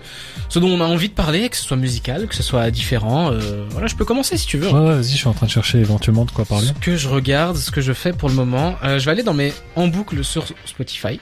[0.49, 3.31] ce dont on a envie de parler, que ce soit musical, que ce soit différent.
[3.31, 4.67] Euh, voilà, je peux commencer si tu veux.
[4.69, 6.67] Ouais, ouais, vas-y, je suis en train de chercher éventuellement de quoi parler.
[6.67, 9.23] Ce que je regarde, ce que je fais pour le moment, euh, je vais aller
[9.23, 11.19] dans mes en boucle sur Spotify.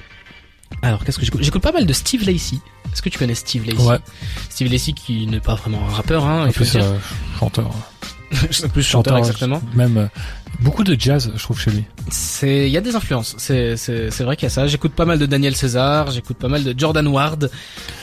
[0.82, 1.44] Alors, qu'est-ce que j'écoute?
[1.44, 2.58] J'écoute pas mal de Steve Lacey.
[2.92, 4.00] Est-ce que tu connais Steve Lacey Ouais,
[4.50, 6.84] Steve Lacey qui n'est pas vraiment un rappeur, hein, il faut plus, dire.
[6.84, 6.98] euh,
[7.40, 7.70] chanteur.
[8.74, 9.62] plus chanteur exactement.
[9.76, 10.08] Même euh,
[10.60, 11.84] beaucoup de jazz, je trouve, chez lui.
[12.10, 13.36] C'est, il y a des influences.
[13.38, 14.68] C'est, c'est, c'est vrai qu'il y a ça.
[14.68, 17.50] J'écoute pas mal de Daniel César, j'écoute pas mal de Jordan Ward.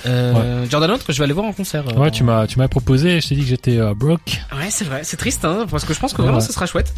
[0.07, 1.89] Euh, Jordan Ward que je vais aller voir en concert.
[1.89, 4.41] euh, Ouais, en- tu m'as, tu m'as proposé, je t'ai dit que j'étais euh, broke.
[4.53, 5.01] Ouais, c'est vrai.
[5.05, 6.45] C'est triste, hein, parce que je pense que vraiment Ouais.
[6.45, 6.93] ce sera chouette.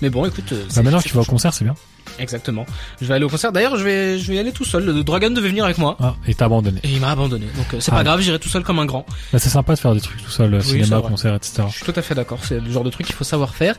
[0.00, 0.52] Mais bon, écoute.
[0.52, 1.74] euh, Bah maintenant que tu vas au concert, c'est bien.
[2.18, 2.66] Exactement.
[3.00, 3.52] Je vais aller au concert.
[3.52, 4.84] D'ailleurs, je vais, je vais y aller tout seul.
[4.84, 5.96] Le Dragon devait venir avec moi.
[6.00, 6.78] Ah, et t'as abandonné.
[6.82, 7.46] Et il m'a abandonné.
[7.56, 8.04] Donc euh, c'est Ah pas ouais.
[8.04, 9.06] grave, j'irai tout seul comme un grand.
[9.32, 11.62] Bah, c'est sympa de faire des trucs tout seul, cinéma, concert, etc.
[11.70, 12.38] Je suis tout à fait d'accord.
[12.42, 13.76] C'est le genre de truc qu'il faut savoir faire.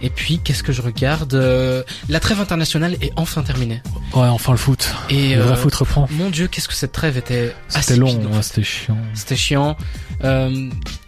[0.00, 3.82] Et puis, qu'est-ce que je regarde Euh, La trêve internationale est enfin terminée.
[4.14, 4.92] Ouais, enfin le foot.
[5.10, 6.08] Et le vrai euh, foot reprend.
[6.12, 8.96] Mon Dieu, qu'est-ce que cette trêve était C'était long, ouais, c'était chiant.
[9.14, 9.76] C'était chiant.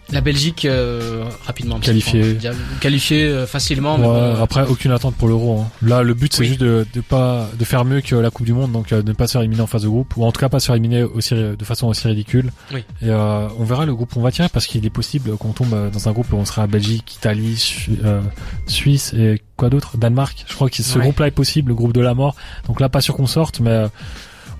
[0.09, 2.37] Euh, la Belgique euh, rapidement Qualifiée.
[2.81, 3.97] qualifiée euh, facilement.
[3.97, 5.61] mais Ouais, bon, après aucune attente pour l'euro.
[5.61, 5.67] hein.
[5.81, 6.47] Là, le but c'est Oui.
[6.47, 9.09] juste de, de pas de faire mieux que la Coupe du Monde, donc euh, de
[9.09, 10.65] ne pas se faire éliminer en phase de groupe, ou en tout cas pas se
[10.67, 12.51] faire éliminer aussi de façon aussi ridicule.
[12.73, 12.83] Oui.
[13.01, 15.51] Et euh, on verra le groupe où on va tirer parce qu'il est possible qu'on
[15.51, 18.21] tombe euh, dans un groupe où on sera Belgique, Italie, Su- euh,
[18.67, 20.45] Suisse et quoi d'autre, Danemark.
[20.47, 21.03] Je crois que ce Ouais.
[21.03, 22.35] groupe-là est possible, le groupe de la mort.
[22.67, 23.87] Donc là, pas sûr qu'on sorte, mais euh,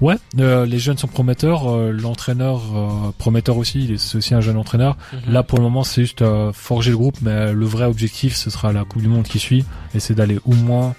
[0.01, 1.69] ouais, euh, les jeunes sont prometteurs.
[1.69, 4.97] euh, L'entraîneur euh, prometteur aussi, il est- c'est aussi un jeune entraîneur.
[5.13, 5.33] mhm.
[5.33, 8.49] Là, pour le moment, c'est juste euh, forger le groupe, mais le vrai objectif, ce
[8.49, 10.95] sera la Coupe du Monde qui suit, et c'est d'aller au moins,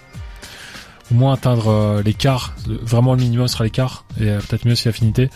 [1.11, 2.55] au moins atteindre euh, l'écart.
[2.66, 5.28] Vraiment, le minimum sera l'écart, et euh, peut-être mieux si affinité.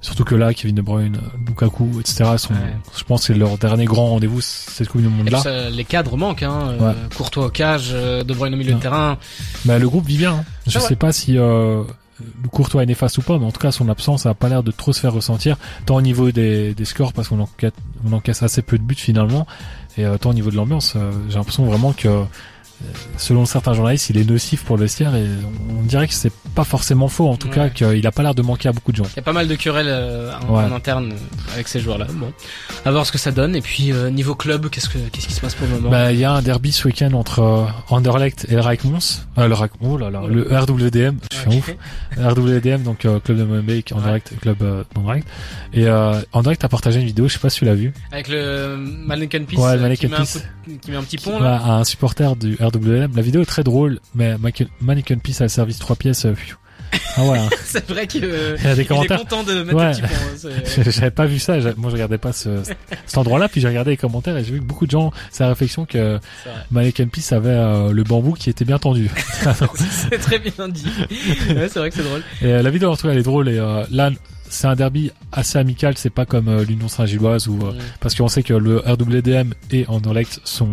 [0.00, 2.24] Surtout que là, Kevin De Bruyne, Lukaku, etc.
[2.38, 2.60] Sont, Ouais.
[2.96, 5.40] Je pense que c'est leur dernier grand rendez-vous, cette Coupe du Et Monde puis, là.
[5.40, 6.44] ça, les cadres manquent.
[6.44, 6.76] Hein.
[6.80, 6.94] Euh, Ouais.
[7.16, 8.78] Courtois au cage, euh, De Bruyne au milieu Non.
[8.78, 9.18] de terrain.
[9.64, 10.32] Mais le groupe vit bien.
[10.34, 10.44] hein.
[10.66, 10.88] Je vrai.
[10.88, 11.82] sais pas si euh,
[12.50, 14.70] Courtois est néfaste ou pas, mais en tout cas, son absence a pas l'air de
[14.70, 15.56] trop se faire ressentir,
[15.86, 17.74] tant au niveau des, des scores, parce qu'on enquête,
[18.06, 19.46] on encaisse assez peu de buts finalement,
[19.96, 22.22] et euh, tant au niveau de l'ambiance, euh, j'ai l'impression vraiment que, euh,
[23.16, 25.26] selon certains journalistes, il est nocif pour le vestiaire, et
[25.78, 27.54] on, dirait que c'est pas forcément faux, en tout Ouais.
[27.54, 29.04] cas, qu'il a pas l'air de manquer à beaucoup de gens.
[29.14, 30.64] Il y a pas mal de querelles euh, en, Ouais.
[30.64, 32.06] en interne euh, avec ces joueurs-là.
[32.12, 32.32] Bon,
[32.84, 33.56] à voir ce que ça donne.
[33.56, 35.90] Et puis euh, niveau club, qu'est-ce que qu'est-ce qui se passe pour le moment?
[35.90, 38.98] Bah, il y a un derby ce week-end entre euh, Anderlecht et le Rijkmons,
[39.38, 41.58] euh, le oh là là, le RWDM, je suis un Ok.
[41.58, 41.74] ouf.
[42.18, 44.20] RWDM, donc euh, club de Molenbeek, en Ouais.
[44.40, 45.26] club euh, d'Anderlecht.
[45.72, 48.28] Et euh, direct, t'as partagé une vidéo, je sais pas si tu l'as vu, Avec
[48.28, 50.38] le Mannequin Peace, Ouais, le euh, qui, met un Peace.
[50.64, 51.62] coup de- qui met un petit pont Ouais, là.
[51.64, 54.36] un supporter du La vidéo est très drôle, mais
[54.80, 56.24] Mannequin Peace a le service trois pièces.
[56.26, 56.56] euh, pfiou.
[57.16, 57.48] ah ouais, hein.
[57.64, 59.18] C'est vrai que euh, y a des est commentaires.
[59.18, 59.84] content de mettre Ouais.
[59.84, 60.48] un petit pont.
[60.48, 62.62] hein, J'avais pas vu ça, moi je regardais pas ce,
[63.06, 65.42] cet endroit-là, puis j'ai regardé les commentaires et j'ai vu que beaucoup de gens, c'est
[65.42, 66.18] la réflexion que.
[66.70, 69.10] Mannequin Peace avait euh, le bambou qui était bien tendu.
[70.10, 70.86] c'est très bien dit.
[71.50, 72.22] Ouais, c'est vrai que c'est drôle.
[72.42, 73.56] Et euh, la vidéo en tout cas elle est drôle et
[73.90, 74.10] là
[74.50, 78.28] c'est un derby assez amical, c'est pas comme euh, l'Union Saint-Gilloise ou euh, parce qu'on
[78.28, 80.68] sait que le RWDM et Anderlecht sont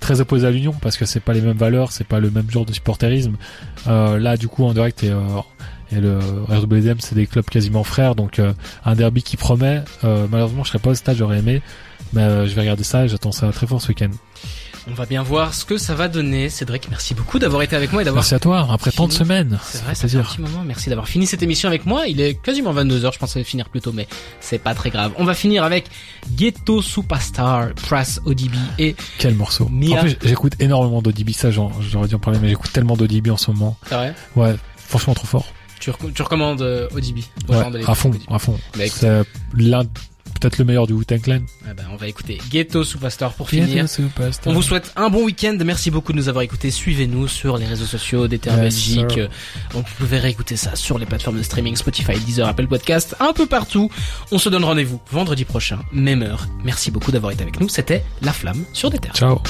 [0.00, 2.50] très opposés à l'Union parce que c'est pas les mêmes valeurs, c'est pas le même
[2.50, 3.36] genre de supporterisme.
[3.86, 5.18] Euh, là du coup Anderlecht et, euh,
[5.92, 8.52] et le RWDM c'est des clubs quasiment frères donc euh,
[8.84, 9.82] un derby qui promet.
[10.04, 11.62] Euh, malheureusement je serais pas au stade, j'aurais aimé,
[12.12, 14.10] mais euh, je vais regarder ça et j'attends ça très fort ce week-end.
[14.86, 16.50] On va bien voir ce que ça va donner.
[16.50, 18.68] Cédric, merci beaucoup d'avoir été avec moi et d'avoir Merci à toi.
[18.70, 20.62] Après tant de semaines, C'est vrai, fait un petit moment.
[20.62, 22.06] Merci d'avoir fini cette émission avec moi.
[22.06, 23.14] Il est quasiment 22h.
[23.14, 24.06] Je pensais finir plus tôt, mais
[24.40, 25.12] c'est pas très grave.
[25.16, 25.86] On va finir avec
[26.36, 29.68] Ghetto Superstar, Pras ODB et Quel morceau.
[29.70, 29.98] Mia.
[29.98, 33.36] En plus j'écoute énormément d'Audibi, ça j'aurais dû en parler, mais j'écoute tellement d'Audibi en
[33.38, 33.78] ce moment.
[33.86, 34.14] c'est vrai?
[34.36, 35.46] Ouais, franchement trop fort.
[35.80, 37.18] Tu, rec- tu recommandes euh, ODB
[37.48, 38.58] aux Ouais, gens à fond, à fond.
[38.76, 38.84] Bah.
[38.90, 39.22] C'est
[39.54, 39.82] l'un,
[40.40, 41.40] peut-être le meilleur du Wu-Tang Clan.
[41.68, 43.88] Ah bah, on va écouter Ghetto Superstar pour finir.
[43.88, 44.52] Superstar.
[44.52, 45.56] On vous souhaite un bon week-end.
[45.64, 46.70] Merci beaucoup de nous avoir écoutés.
[46.70, 49.10] Suivez-nous sur les réseaux sociaux d'Ether Yes, Belgique.
[49.12, 49.28] sir.
[49.72, 53.46] Vous pouvez réécouter ça sur les plateformes de streaming Spotify, Deezer, Apple Podcast, un peu
[53.46, 53.90] partout.
[54.32, 56.46] On se donne rendez-vous vendredi prochain, même heure.
[56.64, 57.68] Merci beaucoup d'avoir été avec nous.
[57.68, 59.10] C'était La Flamme sur Ether.
[59.14, 59.40] Ciao.